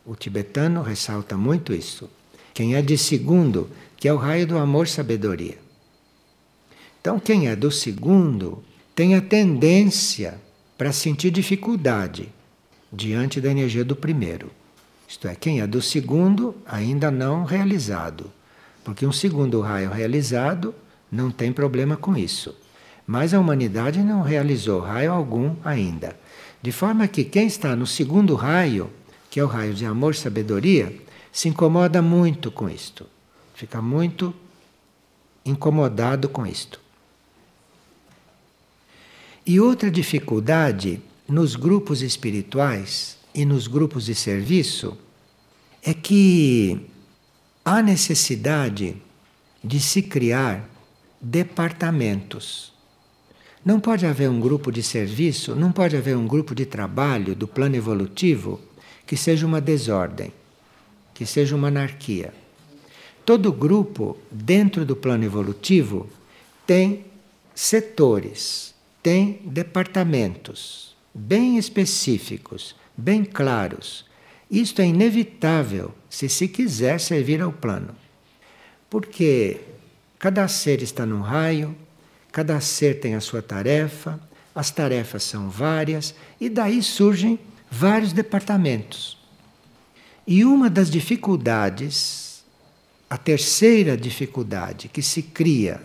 o 0.06 0.16
tibetano 0.16 0.82
ressalta 0.82 1.38
muito 1.38 1.74
isso. 1.74 2.10
Quem 2.54 2.76
é 2.76 2.82
de 2.82 2.98
segundo, 2.98 3.70
que 3.96 4.08
é 4.08 4.14
o 4.14 4.18
raio 4.18 4.46
do 4.46 4.58
amor-sabedoria. 4.58 5.58
Então, 7.00 7.20
quem 7.20 7.48
é 7.48 7.56
do 7.56 7.72
segundo 7.72 8.62
tem 8.94 9.16
a 9.16 9.22
tendência 9.22 10.40
para 10.78 10.92
sentir 10.92 11.32
dificuldade 11.32 12.30
diante 12.92 13.40
da 13.40 13.50
energia 13.50 13.86
do 13.86 13.96
primeiro. 13.96 14.52
Isto 15.08 15.28
é, 15.28 15.36
quem 15.36 15.62
é 15.62 15.68
do 15.68 15.82
segundo 15.82 16.56
ainda 16.66 17.10
não 17.10 17.44
realizado. 17.44 18.32
Porque 18.84 19.06
um 19.06 19.12
segundo 19.12 19.60
raio 19.62 19.90
realizado 19.90 20.74
não 21.12 21.32
tem 21.32 21.52
problema 21.52 21.98
com 21.98 22.16
isso. 22.16 22.56
Mas 23.06 23.34
a 23.34 23.40
humanidade 23.40 24.00
não 24.04 24.22
realizou 24.22 24.80
raio 24.82 25.12
algum 25.12 25.56
ainda. 25.64 26.16
De 26.62 26.72
forma 26.72 27.08
que 27.08 27.24
quem 27.24 27.48
está 27.48 27.76
no 27.76 27.88
segundo 27.88 28.36
raio, 28.36 28.90
que 29.30 29.40
é 29.40 29.44
o 29.44 29.48
raio 29.48 29.74
de 29.74 29.86
amor 29.86 30.14
e 30.14 30.18
sabedoria, 30.18 30.96
se 31.32 31.50
incomoda 31.50 32.02
muito 32.02 32.52
com 32.52 32.70
isto. 32.70 33.06
Fica 33.56 33.82
muito 33.82 34.34
incomodado 35.46 36.30
com 36.30 36.46
isto. 36.46 36.80
E 39.46 39.60
outra 39.60 39.90
dificuldade 39.90 41.02
nos 41.30 41.56
grupos 41.56 42.02
espirituais 42.02 43.18
e 43.36 43.46
nos 43.46 43.68
grupos 43.68 44.06
de 44.06 44.16
serviço 44.16 44.98
é 45.84 45.94
que 45.94 46.88
há 47.64 47.84
necessidade 47.84 48.98
de 49.64 49.80
se 49.80 50.02
criar 50.02 50.68
departamentos. 51.22 52.74
Não 53.64 53.80
pode 53.80 54.08
haver 54.08 54.28
um 54.28 54.40
grupo 54.40 54.72
de 54.72 54.82
serviço, 54.82 55.56
não 55.56 55.72
pode 55.72 55.96
haver 55.96 56.18
um 56.18 56.26
grupo 56.26 56.56
de 56.56 56.66
trabalho 56.66 57.36
do 57.36 57.48
plano 57.48 57.76
evolutivo 57.76 58.60
que 59.06 59.16
seja 59.16 59.46
uma 59.46 59.62
desordem, 59.62 60.34
que 61.14 61.28
seja 61.28 61.56
uma 61.56 61.68
anarquia. 61.68 62.34
Todo 63.24 63.54
grupo 63.54 64.18
dentro 64.32 64.84
do 64.84 64.96
plano 64.96 65.24
evolutivo 65.24 66.10
tem 66.66 67.06
setores, 67.54 68.74
tem 69.04 69.42
departamentos 69.46 70.89
bem 71.14 71.58
específicos, 71.58 72.76
bem 72.96 73.24
claros. 73.24 74.06
Isto 74.50 74.82
é 74.82 74.86
inevitável 74.86 75.94
se 76.10 76.28
se 76.30 76.48
quiser 76.48 77.00
servir 77.00 77.42
ao 77.42 77.52
plano. 77.52 77.96
Porque 78.90 79.62
cada 80.18 80.48
ser 80.48 80.82
está 80.82 81.06
num 81.06 81.22
raio, 81.22 81.76
cada 82.32 82.60
ser 82.60 83.00
tem 83.00 83.16
a 83.16 83.22
sua 83.22 83.42
tarefa, 83.42 84.20
as 84.56 84.72
tarefas 84.72 85.24
são 85.24 85.50
várias 85.50 86.16
e 86.40 86.50
daí 86.50 86.82
surgem 86.82 87.40
vários 87.70 88.12
departamentos. 88.12 89.18
E 90.26 90.44
uma 90.46 90.70
das 90.70 90.90
dificuldades, 90.90 92.44
a 93.10 93.18
terceira 93.18 93.98
dificuldade 93.98 94.88
que 94.88 95.02
se 95.02 95.22
cria 95.24 95.82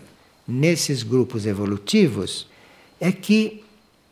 nesses 0.47 1.03
grupos 1.03 1.45
evolutivos, 1.45 2.47
é 2.99 3.11
que 3.11 3.64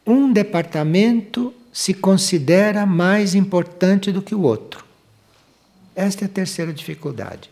um 0.06 0.32
departamento 0.32 1.54
se 1.72 1.94
considera 1.94 2.86
mais 2.86 3.34
importante 3.34 4.12
do 4.12 4.22
que 4.22 4.36
o 4.36 4.42
outro. 4.42 4.86
Esta 5.96 6.26
é 6.26 6.28
a 6.28 6.30
terceira 6.30 6.74
dificuldade. 6.74 7.50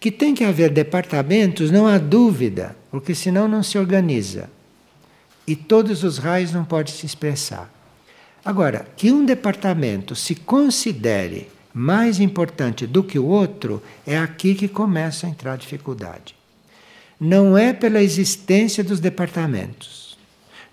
Que 0.00 0.10
tem 0.10 0.34
que 0.34 0.44
haver 0.44 0.70
departamentos, 0.70 1.70
não 1.70 1.86
há 1.86 1.96
dúvida, 1.96 2.76
porque 2.90 3.14
senão 3.14 3.46
não 3.46 3.62
se 3.62 3.78
organiza. 3.78 4.50
E 5.46 5.54
todos 5.54 6.02
os 6.02 6.18
raios 6.18 6.52
não 6.52 6.64
podem 6.64 6.92
se 6.92 7.06
expressar. 7.06 7.72
Agora, 8.44 8.86
que 8.96 9.12
um 9.12 9.24
departamento 9.24 10.16
se 10.16 10.34
considere 10.34 11.48
mais 11.72 12.20
importante 12.20 12.86
do 12.86 13.02
que 13.02 13.18
o 13.18 13.26
outro, 13.26 13.82
é 14.06 14.18
aqui 14.18 14.54
que 14.54 14.68
começa 14.68 15.26
a 15.26 15.30
entrar 15.30 15.54
a 15.54 15.56
dificuldade. 15.56 16.34
Não 17.18 17.56
é 17.56 17.72
pela 17.72 18.02
existência 18.02 18.82
dos 18.82 19.00
departamentos, 19.00 20.01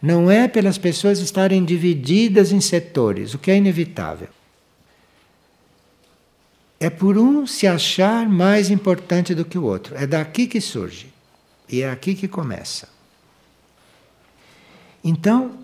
não 0.02 0.32
é 0.32 0.48
pelas 0.48 0.78
pessoas 0.78 1.20
estarem 1.20 1.64
divididas 1.66 2.52
em 2.52 2.62
setores, 2.62 3.34
o 3.34 3.40
que 3.40 3.52
é 3.52 3.58
inevitável. 3.58 4.30
É 6.80 6.90
por 6.90 7.18
um 7.18 7.46
se 7.46 7.68
achar 7.68 8.28
mais 8.30 8.70
importante 8.70 9.36
do 9.36 9.44
que 9.44 9.58
o 9.58 9.64
outro. 9.64 9.96
É 9.96 10.08
daqui 10.08 10.48
que 10.48 10.62
surge. 10.62 11.12
E 11.68 11.82
é 11.82 11.90
aqui 11.90 12.16
que 12.16 12.28
começa. 12.28 12.88
Então, 15.04 15.58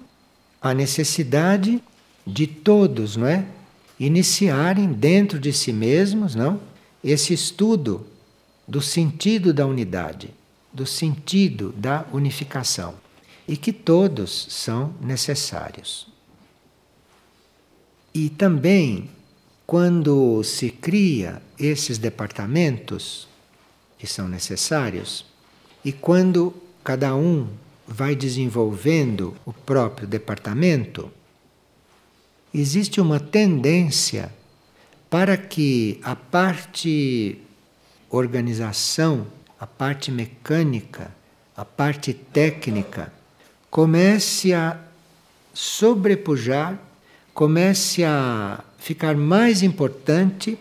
a 0.62 0.74
necessidade 0.74 1.82
de 2.28 2.46
todos, 2.46 3.16
não 3.16 3.28
é? 3.28 3.46
Iniciarem 3.98 4.92
dentro 4.92 5.40
de 5.40 5.54
si 5.54 5.72
mesmos, 5.72 6.36
não? 6.36 6.60
Esse 7.02 7.34
estudo 7.34 8.06
do 8.68 8.82
sentido 8.82 9.54
da 9.54 9.66
unidade, 9.66 10.32
do 10.74 10.86
sentido 10.86 11.74
da 11.78 12.06
unificação. 12.12 13.05
E 13.48 13.56
que 13.56 13.72
todos 13.72 14.48
são 14.50 14.94
necessários. 15.02 16.08
E 18.14 18.30
também 18.30 19.10
quando 19.66 20.44
se 20.44 20.70
cria 20.70 21.42
esses 21.58 21.98
departamentos 21.98 23.28
que 23.98 24.06
são 24.06 24.28
necessários 24.28 25.26
e 25.84 25.92
quando 25.92 26.54
cada 26.84 27.16
um 27.16 27.48
vai 27.88 28.16
desenvolvendo 28.16 29.36
o 29.46 29.52
próprio 29.52 30.08
departamento, 30.08 31.12
existe 32.54 33.02
uma 33.02 33.20
tendência 33.20 34.32
para 35.10 35.38
que 35.38 36.00
a 36.04 36.16
parte 36.16 37.40
organização, 38.10 39.28
a 39.60 39.66
parte 39.66 40.12
mecânica, 40.12 41.12
a 41.56 41.66
parte 41.66 42.14
técnica 42.14 43.12
comece 43.76 44.54
a 44.54 44.80
sobrepujar, 45.54 46.80
comece 47.34 48.06
a 48.06 48.64
ficar 48.80 49.18
mais 49.18 49.62
importante 49.62 50.58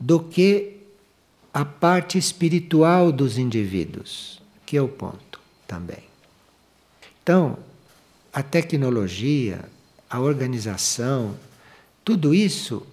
do 0.00 0.18
que 0.18 0.78
a 1.52 1.64
parte 1.64 2.18
espiritual 2.18 3.12
dos 3.12 3.38
indivíduos, 3.38 4.42
que 4.66 4.76
é 4.76 4.82
o 4.82 4.88
ponto 4.88 5.38
também. 5.64 6.02
Então, 7.22 7.56
a 8.32 8.42
tecnologia, 8.42 9.64
a 10.10 10.18
organização, 10.18 11.36
tudo 12.04 12.34
isso 12.34 12.84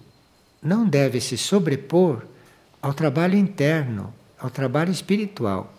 não 0.62 0.86
deve 0.86 1.20
se 1.20 1.36
sobrepor 1.36 2.22
ao 2.80 2.94
trabalho 2.94 3.36
interno, 3.36 4.14
ao 4.38 4.50
trabalho 4.50 4.92
espiritual. 4.92 5.74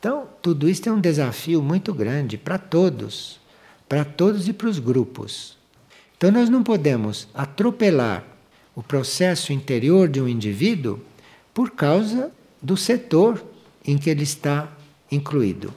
Então, 0.00 0.26
tudo 0.42 0.68
isso 0.68 0.88
é 0.88 0.92
um 0.92 1.00
desafio 1.00 1.62
muito 1.62 1.94
grande 1.94 2.36
para 2.36 2.58
todos, 2.58 3.38
para 3.86 4.04
todos 4.04 4.48
e 4.48 4.52
para 4.52 4.68
os 4.68 4.80
grupos. 4.80 5.60
Então 6.20 6.30
nós 6.30 6.50
não 6.50 6.62
podemos 6.62 7.28
atropelar 7.32 8.22
o 8.74 8.82
processo 8.82 9.54
interior 9.54 10.06
de 10.06 10.20
um 10.20 10.28
indivíduo 10.28 11.00
por 11.54 11.70
causa 11.70 12.30
do 12.60 12.76
setor 12.76 13.42
em 13.86 13.96
que 13.96 14.10
ele 14.10 14.22
está 14.22 14.70
incluído. 15.10 15.72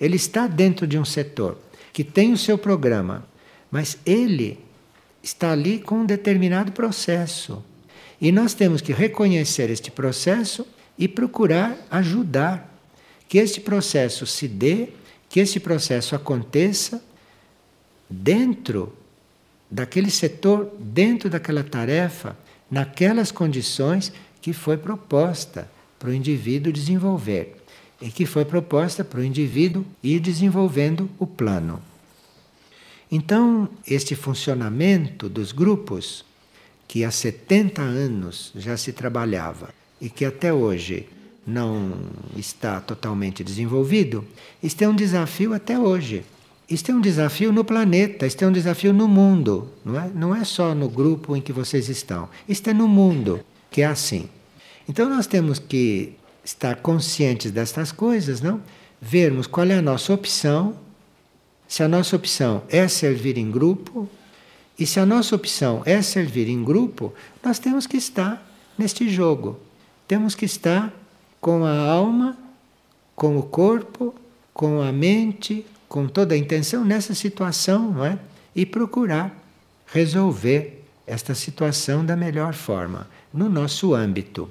Ele 0.00 0.14
está 0.14 0.46
dentro 0.46 0.86
de 0.86 0.96
um 0.96 1.04
setor 1.04 1.58
que 1.92 2.04
tem 2.04 2.32
o 2.32 2.38
seu 2.38 2.56
programa, 2.56 3.26
mas 3.68 3.98
ele 4.06 4.60
está 5.20 5.50
ali 5.50 5.80
com 5.80 5.96
um 5.96 6.06
determinado 6.06 6.70
processo. 6.70 7.64
E 8.20 8.30
nós 8.30 8.54
temos 8.54 8.80
que 8.80 8.92
reconhecer 8.92 9.68
este 9.68 9.90
processo 9.90 10.64
e 10.96 11.08
procurar 11.08 11.76
ajudar 11.90 12.75
que 13.28 13.38
este 13.38 13.60
processo 13.60 14.26
se 14.26 14.46
dê, 14.46 14.88
que 15.28 15.40
este 15.40 15.58
processo 15.58 16.14
aconteça 16.14 17.02
dentro 18.08 18.92
daquele 19.70 20.10
setor 20.10 20.72
dentro 20.78 21.28
daquela 21.28 21.64
tarefa, 21.64 22.36
naquelas 22.70 23.32
condições 23.32 24.12
que 24.40 24.52
foi 24.52 24.76
proposta 24.76 25.68
para 25.98 26.10
o 26.10 26.14
indivíduo 26.14 26.72
desenvolver 26.72 27.56
e 28.00 28.10
que 28.10 28.26
foi 28.26 28.44
proposta 28.44 29.02
para 29.02 29.20
o 29.20 29.24
indivíduo 29.24 29.84
ir 30.02 30.20
desenvolvendo 30.20 31.10
o 31.18 31.26
plano. 31.26 31.82
Então, 33.10 33.68
este 33.86 34.14
funcionamento 34.14 35.28
dos 35.28 35.52
grupos, 35.52 36.24
que 36.88 37.04
há 37.04 37.10
70 37.10 37.80
anos 37.80 38.52
já 38.54 38.76
se 38.76 38.92
trabalhava 38.92 39.70
e 40.00 40.10
que 40.10 40.24
até 40.24 40.52
hoje 40.52 41.08
não 41.46 41.92
está 42.36 42.80
totalmente 42.80 43.44
desenvolvido, 43.44 44.24
isto 44.62 44.82
é 44.82 44.88
um 44.88 44.94
desafio 44.94 45.54
até 45.54 45.78
hoje. 45.78 46.24
Isto 46.68 46.90
é 46.90 46.94
um 46.94 47.00
desafio 47.00 47.52
no 47.52 47.64
planeta, 47.64 48.26
isto 48.26 48.42
é 48.42 48.48
um 48.48 48.52
desafio 48.52 48.92
no 48.92 49.06
mundo, 49.06 49.70
não 49.84 50.00
é? 50.00 50.10
Não 50.12 50.34
é 50.34 50.42
só 50.42 50.74
no 50.74 50.88
grupo 50.88 51.36
em 51.36 51.40
que 51.40 51.52
vocês 51.52 51.88
estão. 51.88 52.28
Isto 52.48 52.70
é 52.70 52.74
no 52.74 52.88
mundo 52.88 53.40
que 53.70 53.82
é 53.82 53.86
assim. 53.86 54.28
Então 54.88 55.08
nós 55.08 55.28
temos 55.28 55.60
que 55.60 56.14
estar 56.44 56.76
conscientes 56.76 57.52
destas 57.52 57.92
coisas, 57.92 58.40
não? 58.40 58.60
Vermos 59.00 59.46
qual 59.46 59.66
é 59.68 59.74
a 59.74 59.82
nossa 59.82 60.12
opção. 60.12 60.74
Se 61.68 61.84
a 61.84 61.88
nossa 61.88 62.16
opção 62.16 62.62
é 62.68 62.88
servir 62.88 63.38
em 63.38 63.50
grupo, 63.50 64.08
e 64.78 64.84
se 64.86 65.00
a 65.00 65.06
nossa 65.06 65.34
opção 65.34 65.82
é 65.86 66.02
servir 66.02 66.48
em 66.48 66.62
grupo, 66.62 67.14
nós 67.42 67.58
temos 67.58 67.86
que 67.86 67.96
estar 67.96 68.44
neste 68.76 69.08
jogo. 69.08 69.58
Temos 70.06 70.34
que 70.34 70.44
estar 70.44 70.92
com 71.40 71.64
a 71.64 71.78
alma, 71.78 72.36
com 73.14 73.36
o 73.36 73.42
corpo, 73.42 74.14
com 74.52 74.80
a 74.80 74.92
mente, 74.92 75.66
com 75.88 76.06
toda 76.06 76.34
a 76.34 76.38
intenção 76.38 76.84
nessa 76.84 77.14
situação, 77.14 77.92
não 77.92 78.04
é? 78.04 78.18
E 78.54 78.64
procurar 78.66 79.36
resolver 79.86 80.84
esta 81.06 81.34
situação 81.34 82.04
da 82.04 82.16
melhor 82.16 82.54
forma, 82.54 83.08
no 83.32 83.48
nosso 83.48 83.94
âmbito. 83.94 84.50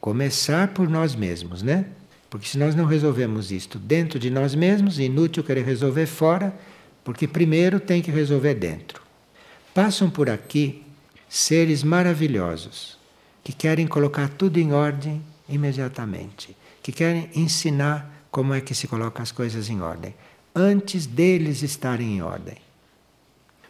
Começar 0.00 0.68
por 0.68 0.88
nós 0.88 1.14
mesmos, 1.14 1.62
né? 1.62 1.86
Porque 2.28 2.48
se 2.48 2.58
nós 2.58 2.74
não 2.74 2.84
resolvemos 2.84 3.50
isto 3.52 3.78
dentro 3.78 4.18
de 4.18 4.30
nós 4.30 4.54
mesmos, 4.54 4.98
inútil 4.98 5.44
querer 5.44 5.64
resolver 5.64 6.06
fora, 6.06 6.54
porque 7.04 7.26
primeiro 7.26 7.78
tem 7.78 8.00
que 8.00 8.10
resolver 8.10 8.54
dentro. 8.54 9.02
Passam 9.74 10.10
por 10.10 10.28
aqui 10.28 10.82
seres 11.28 11.82
maravilhosos 11.82 12.98
que 13.44 13.52
querem 13.52 13.86
colocar 13.86 14.28
tudo 14.28 14.58
em 14.58 14.72
ordem 14.72 15.22
imediatamente, 15.50 16.56
que 16.82 16.92
querem 16.92 17.28
ensinar 17.34 18.26
como 18.30 18.54
é 18.54 18.60
que 18.60 18.74
se 18.74 18.86
coloca 18.86 19.22
as 19.22 19.32
coisas 19.32 19.68
em 19.68 19.80
ordem, 19.80 20.14
antes 20.54 21.06
deles 21.06 21.62
estarem 21.62 22.16
em 22.16 22.22
ordem. 22.22 22.56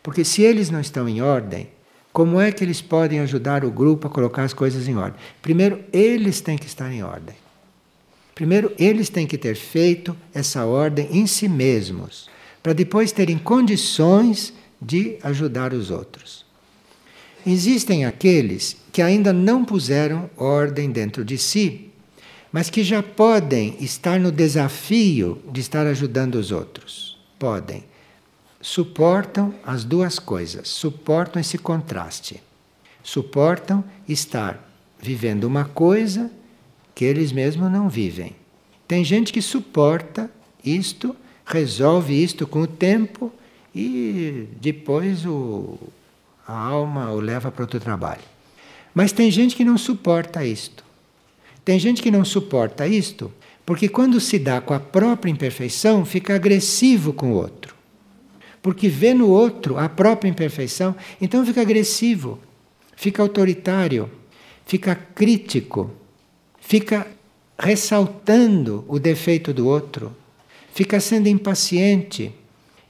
Porque 0.02 0.24
se 0.24 0.42
eles 0.42 0.70
não 0.70 0.80
estão 0.80 1.08
em 1.08 1.20
ordem, 1.20 1.68
como 2.12 2.40
é 2.40 2.50
que 2.50 2.64
eles 2.64 2.80
podem 2.82 3.20
ajudar 3.20 3.64
o 3.64 3.70
grupo 3.70 4.06
a 4.06 4.10
colocar 4.10 4.42
as 4.42 4.52
coisas 4.52 4.88
em 4.88 4.96
ordem? 4.96 5.20
Primeiro, 5.40 5.84
eles 5.92 6.40
têm 6.40 6.58
que 6.58 6.66
estar 6.66 6.90
em 6.92 7.02
ordem. 7.02 7.36
Primeiro, 8.34 8.72
eles 8.78 9.08
têm 9.08 9.26
que 9.26 9.36
ter 9.36 9.54
feito 9.54 10.16
essa 10.32 10.64
ordem 10.64 11.08
em 11.12 11.26
si 11.26 11.46
mesmos, 11.48 12.28
para 12.62 12.72
depois 12.72 13.12
terem 13.12 13.38
condições 13.38 14.52
de 14.80 15.18
ajudar 15.22 15.72
os 15.72 15.90
outros. 15.90 16.44
Existem 17.46 18.04
aqueles 18.04 18.76
que 18.92 19.02
ainda 19.02 19.32
não 19.32 19.64
puseram 19.64 20.28
ordem 20.36 20.90
dentro 20.90 21.24
de 21.24 21.38
si, 21.38 21.90
mas 22.52 22.68
que 22.68 22.82
já 22.82 23.02
podem 23.02 23.76
estar 23.80 24.18
no 24.18 24.32
desafio 24.32 25.40
de 25.50 25.60
estar 25.60 25.86
ajudando 25.86 26.34
os 26.34 26.50
outros. 26.50 27.18
Podem 27.38 27.84
suportam 28.60 29.54
as 29.64 29.84
duas 29.84 30.18
coisas, 30.18 30.68
suportam 30.68 31.40
esse 31.40 31.56
contraste. 31.56 32.42
Suportam 33.02 33.82
estar 34.06 34.68
vivendo 35.00 35.44
uma 35.44 35.64
coisa 35.64 36.30
que 36.94 37.04
eles 37.04 37.32
mesmos 37.32 37.72
não 37.72 37.88
vivem. 37.88 38.36
Tem 38.86 39.02
gente 39.02 39.32
que 39.32 39.40
suporta 39.40 40.30
isto, 40.62 41.16
resolve 41.46 42.22
isto 42.22 42.46
com 42.46 42.62
o 42.62 42.66
tempo 42.66 43.32
e 43.74 44.46
depois 44.60 45.24
o, 45.24 45.78
a 46.50 46.58
alma 46.58 47.10
o 47.12 47.20
leva 47.20 47.50
para 47.50 47.62
outro 47.62 47.80
trabalho. 47.80 48.22
Mas 48.94 49.12
tem 49.12 49.30
gente 49.30 49.54
que 49.54 49.64
não 49.64 49.78
suporta 49.78 50.44
isto. 50.44 50.84
Tem 51.64 51.78
gente 51.78 52.02
que 52.02 52.10
não 52.10 52.24
suporta 52.24 52.86
isto 52.86 53.32
porque 53.64 53.88
quando 53.88 54.18
se 54.18 54.38
dá 54.38 54.60
com 54.60 54.74
a 54.74 54.80
própria 54.80 55.30
imperfeição 55.30 56.04
fica 56.04 56.34
agressivo 56.34 57.12
com 57.12 57.32
o 57.32 57.36
outro 57.36 57.80
porque 58.62 58.88
vê 58.88 59.14
no 59.14 59.28
outro 59.28 59.78
a 59.78 59.88
própria 59.88 60.28
imperfeição, 60.28 60.94
então 61.20 61.44
fica 61.44 61.60
agressivo, 61.60 62.38
fica 62.96 63.22
autoritário, 63.22 64.10
fica 64.66 64.94
crítico, 64.94 65.90
fica 66.60 67.06
ressaltando 67.58 68.84
o 68.88 68.98
defeito 68.98 69.52
do 69.52 69.66
outro, 69.66 70.14
fica 70.72 71.00
sendo 71.00 71.28
impaciente. 71.28 72.32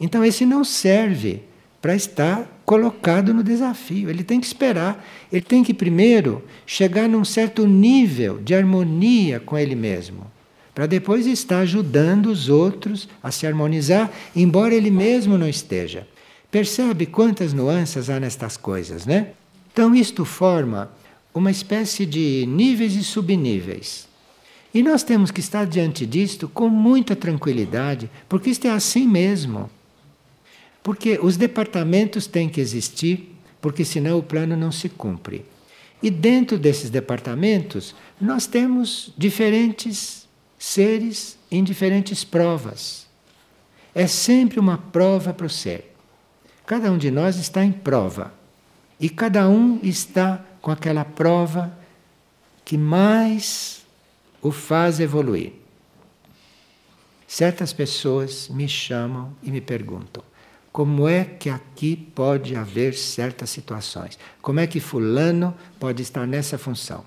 Então 0.01 0.25
esse 0.25 0.45
não 0.45 0.65
serve 0.65 1.43
para 1.81 1.95
estar 1.95 2.61
colocado 2.65 3.33
no 3.33 3.43
desafio. 3.43 4.11
Ele 4.11 4.23
tem 4.23 4.41
que 4.41 4.47
esperar, 4.47 5.05
ele 5.33 5.43
tem 5.43 5.63
que 5.65 5.75
primeiro 5.75 6.43
chegar 6.67 7.09
num 7.09 7.25
certo 7.25 7.67
nível 7.67 8.39
de 8.39 8.55
harmonia 8.55 9.41
com 9.41 9.57
ele 9.57 9.75
mesmo 9.75 10.27
para 10.75 10.87
depois 10.87 11.27
estar 11.27 11.59
ajudando 11.59 12.27
os 12.27 12.49
outros 12.49 13.09
a 13.23 13.31
se 13.31 13.47
harmonizar, 13.47 14.11
embora 14.35 14.75
ele 14.75 14.91
mesmo 14.91 15.37
não 15.37 15.49
esteja. 15.49 16.07
Percebe 16.51 17.07
quantas 17.07 17.53
nuances 17.53 18.09
há 18.09 18.19
nestas 18.19 18.57
coisas, 18.57 19.05
né? 19.05 19.33
Então 19.73 19.95
isto 19.95 20.25
forma 20.25 20.91
uma 21.35 21.51
espécie 21.51 22.07
de 22.07 22.47
níveis 22.49 22.95
e 22.95 23.05
subníveis. 23.05 24.09
E 24.73 24.83
nós 24.83 25.03
temos 25.03 25.31
que 25.31 25.41
estar 25.41 25.67
diante 25.67 26.07
disto 26.07 26.49
com 26.49 26.69
muita 26.69 27.15
tranquilidade, 27.15 28.09
porque 28.29 28.51
isto 28.51 28.67
é 28.67 28.71
assim 28.71 29.07
mesmo. 29.07 29.69
Porque 30.83 31.19
os 31.23 31.37
departamentos 31.37 32.27
têm 32.27 32.49
que 32.49 32.61
existir, 32.61 33.37
porque 33.61 33.85
senão 33.85 34.19
o 34.19 34.23
plano 34.23 34.57
não 34.57 34.73
se 34.73 34.89
cumpre. 34.89 35.45
E 36.03 36.11
dentro 36.11 36.59
desses 36.59 36.89
departamentos, 36.89 37.95
nós 38.21 38.47
temos 38.47 39.13
diferentes 39.17 40.27
seres 40.59 41.39
em 41.51 41.63
diferentes 41.63 42.25
provas. 42.25 43.07
É 43.95 44.07
sempre 44.07 44.59
uma 44.59 44.79
prova 44.79 45.35
para 45.35 45.47
o 45.47 45.51
ser. 45.51 45.95
Cada 46.65 46.91
um 46.91 46.97
de 46.97 47.11
nós 47.11 47.37
está 47.37 47.65
em 47.65 47.73
prova. 47.73 48.33
E 48.99 49.09
cada 49.09 49.49
um 49.49 49.81
está 49.83 50.45
com 50.61 50.71
aquela 50.71 51.05
prova 51.05 51.77
que 52.65 52.79
mais 52.79 53.83
o 54.41 54.53
faz 54.53 55.01
evoluir. 55.01 55.53
Certas 57.27 57.73
pessoas 57.73 58.49
me 58.49 58.69
chamam 58.69 59.35
e 59.43 59.51
me 59.51 59.61
perguntam: 59.61 60.23
como 60.73 61.09
é 61.09 61.25
que 61.25 61.51
aqui 61.51 61.97
pode 61.97 62.55
haver 62.55 62.95
certas 62.95 63.51
situações? 63.51 64.19
Como 64.41 64.61
é 64.61 64.67
que 64.67 64.79
Fulano 64.79 65.55
pode 65.81 66.03
estar 66.03 66.27
nessa 66.27 66.57
função? 66.57 67.05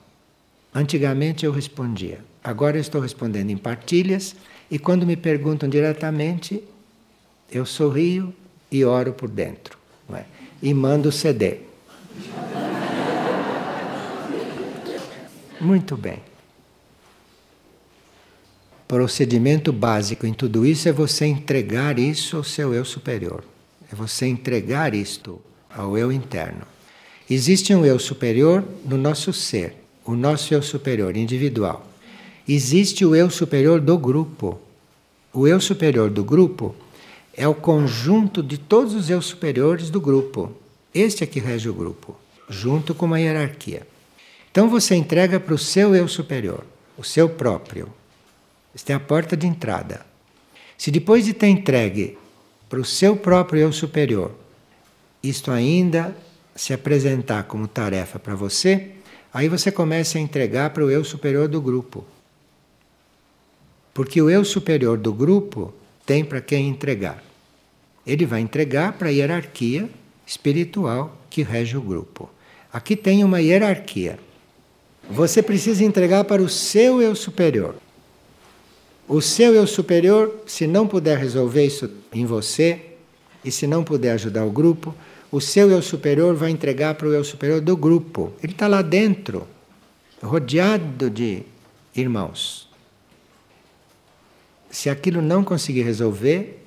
Antigamente 0.75 1.45
eu 1.45 1.51
respondia, 1.51 2.19
agora 2.43 2.77
eu 2.77 2.81
estou 2.81 2.99
respondendo 2.99 3.51
em 3.51 3.57
partilhas 3.57 4.35
e 4.69 4.77
quando 4.77 5.05
me 5.05 5.15
perguntam 5.15 5.69
diretamente, 5.69 6.61
eu 7.51 7.65
sorrio 7.65 8.33
e 8.71 8.83
oro 8.83 9.13
por 9.13 9.29
dentro. 9.29 9.77
É? 10.13 10.25
E 10.61 10.73
mando 10.73 11.09
o 11.09 11.11
CD. 11.11 11.59
Muito 15.61 15.95
bem. 15.95 16.19
Procedimento 18.87 19.71
básico 19.71 20.27
em 20.27 20.33
tudo 20.33 20.65
isso 20.65 20.89
é 20.89 20.91
você 20.91 21.25
entregar 21.25 21.97
isso 21.97 22.37
ao 22.37 22.43
seu 22.43 22.73
eu 22.73 22.83
superior. 22.83 23.43
É 23.93 23.95
você 23.95 24.25
entregar 24.25 24.95
isto 24.95 25.39
ao 25.69 25.95
eu 25.95 26.11
interno. 26.11 26.63
Existe 27.29 27.75
um 27.75 27.85
eu 27.85 27.99
superior 27.99 28.63
no 28.83 28.97
nosso 28.97 29.31
ser 29.31 29.75
o 30.03 30.15
nosso 30.15 30.51
eu 30.51 30.63
superior 30.63 31.15
individual. 31.15 31.87
Existe 32.49 33.05
o 33.05 33.15
eu 33.15 33.29
superior 33.29 33.79
do 33.79 33.95
grupo. 33.95 34.59
O 35.31 35.47
eu 35.47 35.61
superior 35.61 36.09
do 36.09 36.23
grupo 36.23 36.73
é 37.37 37.47
o 37.47 37.53
conjunto 37.53 38.41
de 38.41 38.57
todos 38.57 38.95
os 38.95 39.11
eu 39.11 39.21
superiores 39.21 39.91
do 39.91 40.01
grupo. 40.01 40.51
Este 40.91 41.23
é 41.23 41.27
que 41.27 41.39
rege 41.39 41.69
o 41.69 41.73
grupo, 41.73 42.17
junto 42.49 42.95
com 42.95 43.05
uma 43.05 43.19
hierarquia. 43.19 43.85
Então 44.51 44.67
você 44.69 44.95
entrega 44.95 45.39
para 45.39 45.53
o 45.53 45.57
seu 45.57 45.93
eu 45.93 46.07
superior, 46.07 46.65
o 46.97 47.03
seu 47.03 47.29
próprio. 47.29 47.89
Esta 48.73 48.93
é 48.93 48.95
a 48.95 48.99
porta 48.99 49.37
de 49.37 49.45
entrada. 49.45 50.03
Se 50.79 50.89
depois 50.89 51.25
de 51.25 51.33
ter 51.33 51.47
entregue 51.47 52.17
para 52.73 52.81
o 52.81 52.85
seu 52.85 53.15
próprio 53.15 53.61
eu 53.61 53.71
superior, 53.71 54.31
isto 55.21 55.51
ainda 55.51 56.17
se 56.55 56.73
apresentar 56.73 57.43
como 57.43 57.67
tarefa 57.67 58.17
para 58.17 58.33
você, 58.33 58.93
Aí 59.33 59.49
você 59.49 59.71
começa 59.71 60.19
a 60.19 60.21
entregar 60.21 60.69
para 60.69 60.85
o 60.85 60.91
eu 60.91 61.03
superior 61.03 61.47
do 61.47 61.59
grupo. 61.59 62.05
Porque 63.91 64.21
o 64.21 64.29
eu 64.29 64.45
superior 64.45 64.95
do 64.95 65.11
grupo 65.11 65.73
tem 66.05 66.23
para 66.23 66.39
quem 66.39 66.69
entregar. 66.69 67.23
Ele 68.05 68.27
vai 68.27 68.41
entregar 68.41 68.93
para 68.93 69.07
a 69.07 69.11
hierarquia 69.11 69.89
espiritual 70.25 71.17
que 71.31 71.41
rege 71.41 71.75
o 71.75 71.81
grupo. 71.81 72.29
Aqui 72.71 72.95
tem 72.95 73.23
uma 73.23 73.41
hierarquia. 73.41 74.19
Você 75.09 75.41
precisa 75.41 75.83
entregar 75.83 76.25
para 76.25 76.41
o 76.41 76.49
seu 76.49 77.01
eu 77.01 77.15
superior. 77.15 77.75
O 79.07 79.21
seu 79.21 79.53
eu 79.53 79.67
superior, 79.67 80.43
se 80.45 80.65
não 80.65 80.87
puder 80.87 81.17
resolver 81.17 81.65
isso 81.65 81.89
em 82.11 82.25
você, 82.25 82.93
e 83.43 83.51
se 83.51 83.67
não 83.67 83.83
puder 83.83 84.11
ajudar 84.11 84.45
o 84.45 84.51
grupo, 84.51 84.95
o 85.31 85.41
seu 85.41 85.69
eu 85.69 85.81
superior 85.81 86.35
vai 86.35 86.51
entregar 86.51 86.95
para 86.95 87.07
o 87.07 87.13
eu 87.13 87.23
superior 87.23 87.59
do 87.59 87.75
grupo. 87.75 88.31
Ele 88.41 88.53
está 88.53 88.67
lá 88.67 88.81
dentro, 88.81 89.47
rodeado 90.21 91.09
de 91.09 91.43
irmãos. 91.95 92.69
Se 94.69 94.89
aquilo 94.89 95.21
não 95.21 95.43
conseguir 95.43 95.81
resolver, 95.81 96.65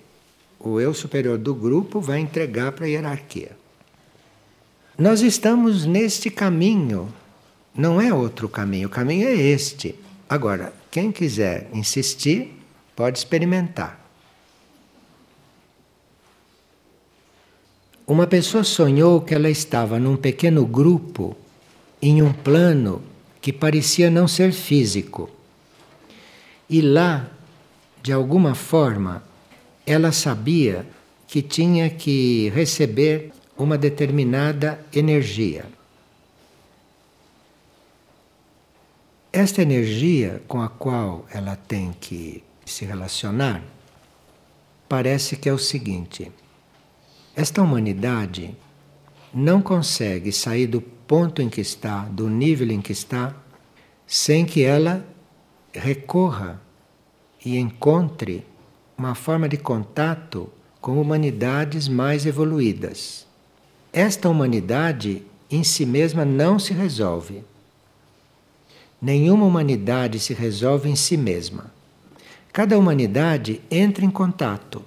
o 0.61 0.81
eu 0.81 0.93
superior 0.93 1.39
do 1.39 1.55
grupo 1.55 2.01
vai 2.01 2.21
entregar 2.21 2.73
para 2.73 2.85
a 2.85 2.89
hierarquia. 2.89 3.53
Nós 4.99 5.21
estamos 5.21 5.85
neste 5.85 6.31
caminho, 6.31 7.13
não 7.75 8.01
é 8.01 8.13
outro 8.13 8.49
caminho, 8.49 8.89
o 8.89 8.91
caminho 8.91 9.29
é 9.29 9.35
este. 9.35 9.95
Agora, 10.29 10.73
quem 10.91 11.13
quiser 11.13 11.69
insistir, 11.73 12.53
pode 12.97 13.19
experimentar. 13.19 14.01
Uma 18.07 18.27
pessoa 18.27 18.65
sonhou 18.65 19.21
que 19.21 19.35
ela 19.35 19.51
estava 19.51 19.99
num 19.99 20.17
pequeno 20.17 20.65
grupo, 20.65 21.37
em 22.01 22.23
um 22.23 22.33
plano 22.33 23.03
que 23.41 23.53
parecia 23.53 24.11
não 24.11 24.27
ser 24.27 24.53
físico. 24.53 25.31
E 26.69 26.81
lá, 26.81 27.29
de 28.03 28.13
alguma 28.13 28.55
forma, 28.55 29.23
ela 29.85 30.11
sabia 30.13 30.87
que 31.27 31.43
tinha 31.43 31.89
que 31.91 32.51
receber 32.55 33.33
uma 33.57 33.79
determinada 33.79 34.81
energia. 34.93 35.65
Esta 39.39 39.61
energia 39.61 40.43
com 40.49 40.63
a 40.63 40.69
qual 40.71 41.27
ela 41.31 41.57
tem 41.57 41.93
que 42.01 42.43
se 42.65 42.87
relacionar 42.87 43.63
parece 44.89 45.37
que 45.37 45.47
é 45.47 45.53
o 45.53 45.59
seguinte: 45.59 46.33
esta 47.37 47.61
humanidade 47.61 48.57
não 49.35 49.61
consegue 49.61 50.33
sair 50.33 50.67
do 50.67 50.81
ponto 50.81 51.43
em 51.43 51.51
que 51.51 51.61
está, 51.61 52.07
do 52.07 52.31
nível 52.31 52.71
em 52.71 52.81
que 52.81 52.93
está, 52.93 53.37
sem 54.07 54.47
que 54.47 54.63
ela 54.65 55.07
recorra 55.71 56.59
e 57.45 57.59
encontre 57.59 58.43
uma 58.97 59.15
forma 59.15 59.51
de 59.51 59.59
contato 59.59 60.51
com 60.81 60.99
humanidades 60.99 61.89
mais 61.89 62.25
evoluídas. 62.25 63.27
Esta 63.93 64.31
humanidade 64.31 65.23
em 65.51 65.63
si 65.63 65.85
mesma 65.85 66.25
não 66.25 66.59
se 66.59 66.73
resolve. 66.73 67.45
Nenhuma 69.01 69.45
humanidade 69.45 70.19
se 70.19 70.33
resolve 70.33 70.89
em 70.89 70.97
si 70.97 71.17
mesma. 71.17 71.71
Cada 72.53 72.79
humanidade 72.79 73.61
entra 73.71 74.05
em 74.05 74.11
contato 74.11 74.83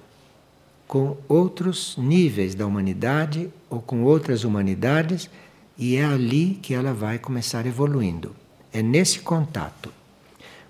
com 0.88 1.16
outros 1.28 1.96
níveis 1.96 2.54
da 2.54 2.66
humanidade 2.66 3.48
ou 3.68 3.80
com 3.80 4.02
outras 4.02 4.42
humanidades 4.42 5.30
e 5.78 5.96
é 5.96 6.04
ali 6.04 6.58
que 6.60 6.74
ela 6.74 6.92
vai 6.92 7.18
começar 7.18 7.64
evoluindo. 7.64 8.34
É 8.72 8.82
nesse 8.82 9.20
contato. 9.20 9.92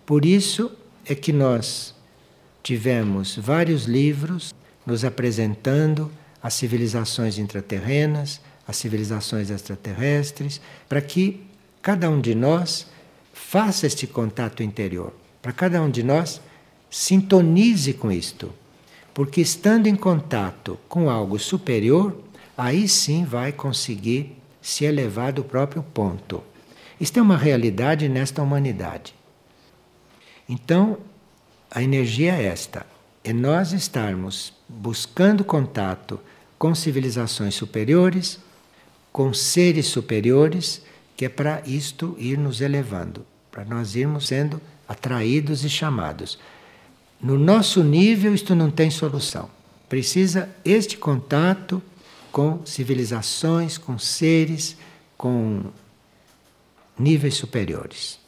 Por 0.05 0.27
isso 0.27 0.71
é 1.07 1.15
que 1.15 1.33
nós 1.33 1.95
tivemos 2.63 3.37
vários 3.37 3.85
livros 3.85 4.55
nos 4.85 5.05
apresentando 5.05 6.11
as 6.43 6.55
civilizações 6.55 7.39
intraterrenas, 7.39 8.41
as 8.67 8.77
civilizações 8.77 9.51
extraterrestres, 9.51 10.61
para 10.89 11.01
que 11.01 11.41
cada 11.81 12.11
um 12.11 12.21
de 12.21 12.35
nós 12.35 12.87
faça 13.41 13.87
este 13.87 14.07
contato 14.07 14.63
interior, 14.63 15.13
para 15.43 15.53
cada 15.53 15.83
um 15.83 15.91
de 15.91 16.03
nós 16.03 16.41
sintonize 16.89 17.95
com 17.95 18.13
isto. 18.13 18.53
Porque 19.13 19.41
estando 19.41 19.89
em 19.89 19.97
contato 19.97 20.79
com 20.89 21.11
algo 21.11 21.39
superior, 21.39 22.17
aí 22.57 22.89
sim 22.89 23.25
vai 23.25 23.51
conseguir 23.51 24.37
se 24.63 24.85
elevar 24.85 25.33
do 25.33 25.43
próprio 25.43 25.83
ponto. 25.83 26.43
Isto 27.01 27.19
é 27.19 27.23
uma 27.23 27.37
realidade 27.37 28.09
nesta 28.09 28.43
humanidade. 28.43 29.15
Então, 30.49 30.99
a 31.71 31.83
energia 31.83 32.35
é 32.35 32.45
esta: 32.45 32.87
é 33.25 33.33
nós 33.33 33.73
estarmos 33.73 34.53
buscando 34.69 35.43
contato 35.43 36.21
com 36.59 36.75
civilizações 36.75 37.55
superiores, 37.55 38.39
com 39.11 39.35
seres 39.35 39.87
superiores, 39.87 40.83
que 41.21 41.27
é 41.27 41.29
para 41.29 41.63
isto 41.67 42.17
ir 42.19 42.39
nos 42.39 42.63
elevando, 42.63 43.27
para 43.53 43.63
nós 43.63 43.95
irmos 43.95 44.27
sendo 44.27 44.59
atraídos 44.89 45.67
e 45.67 45.69
chamados. 45.69 46.39
No 47.21 47.39
nosso 47.39 47.85
nível, 47.85 48.35
isto 48.35 48.55
não 48.55 48.71
tem 48.71 48.91
solução. 48.91 49.51
Precisa 49.87 50.49
este 50.65 50.97
contato 50.97 51.83
com 52.33 52.65
civilizações, 52.65 53.77
com 53.77 53.99
seres, 53.99 54.79
com 55.19 55.65
níveis 56.99 57.35
superiores. 57.35 58.19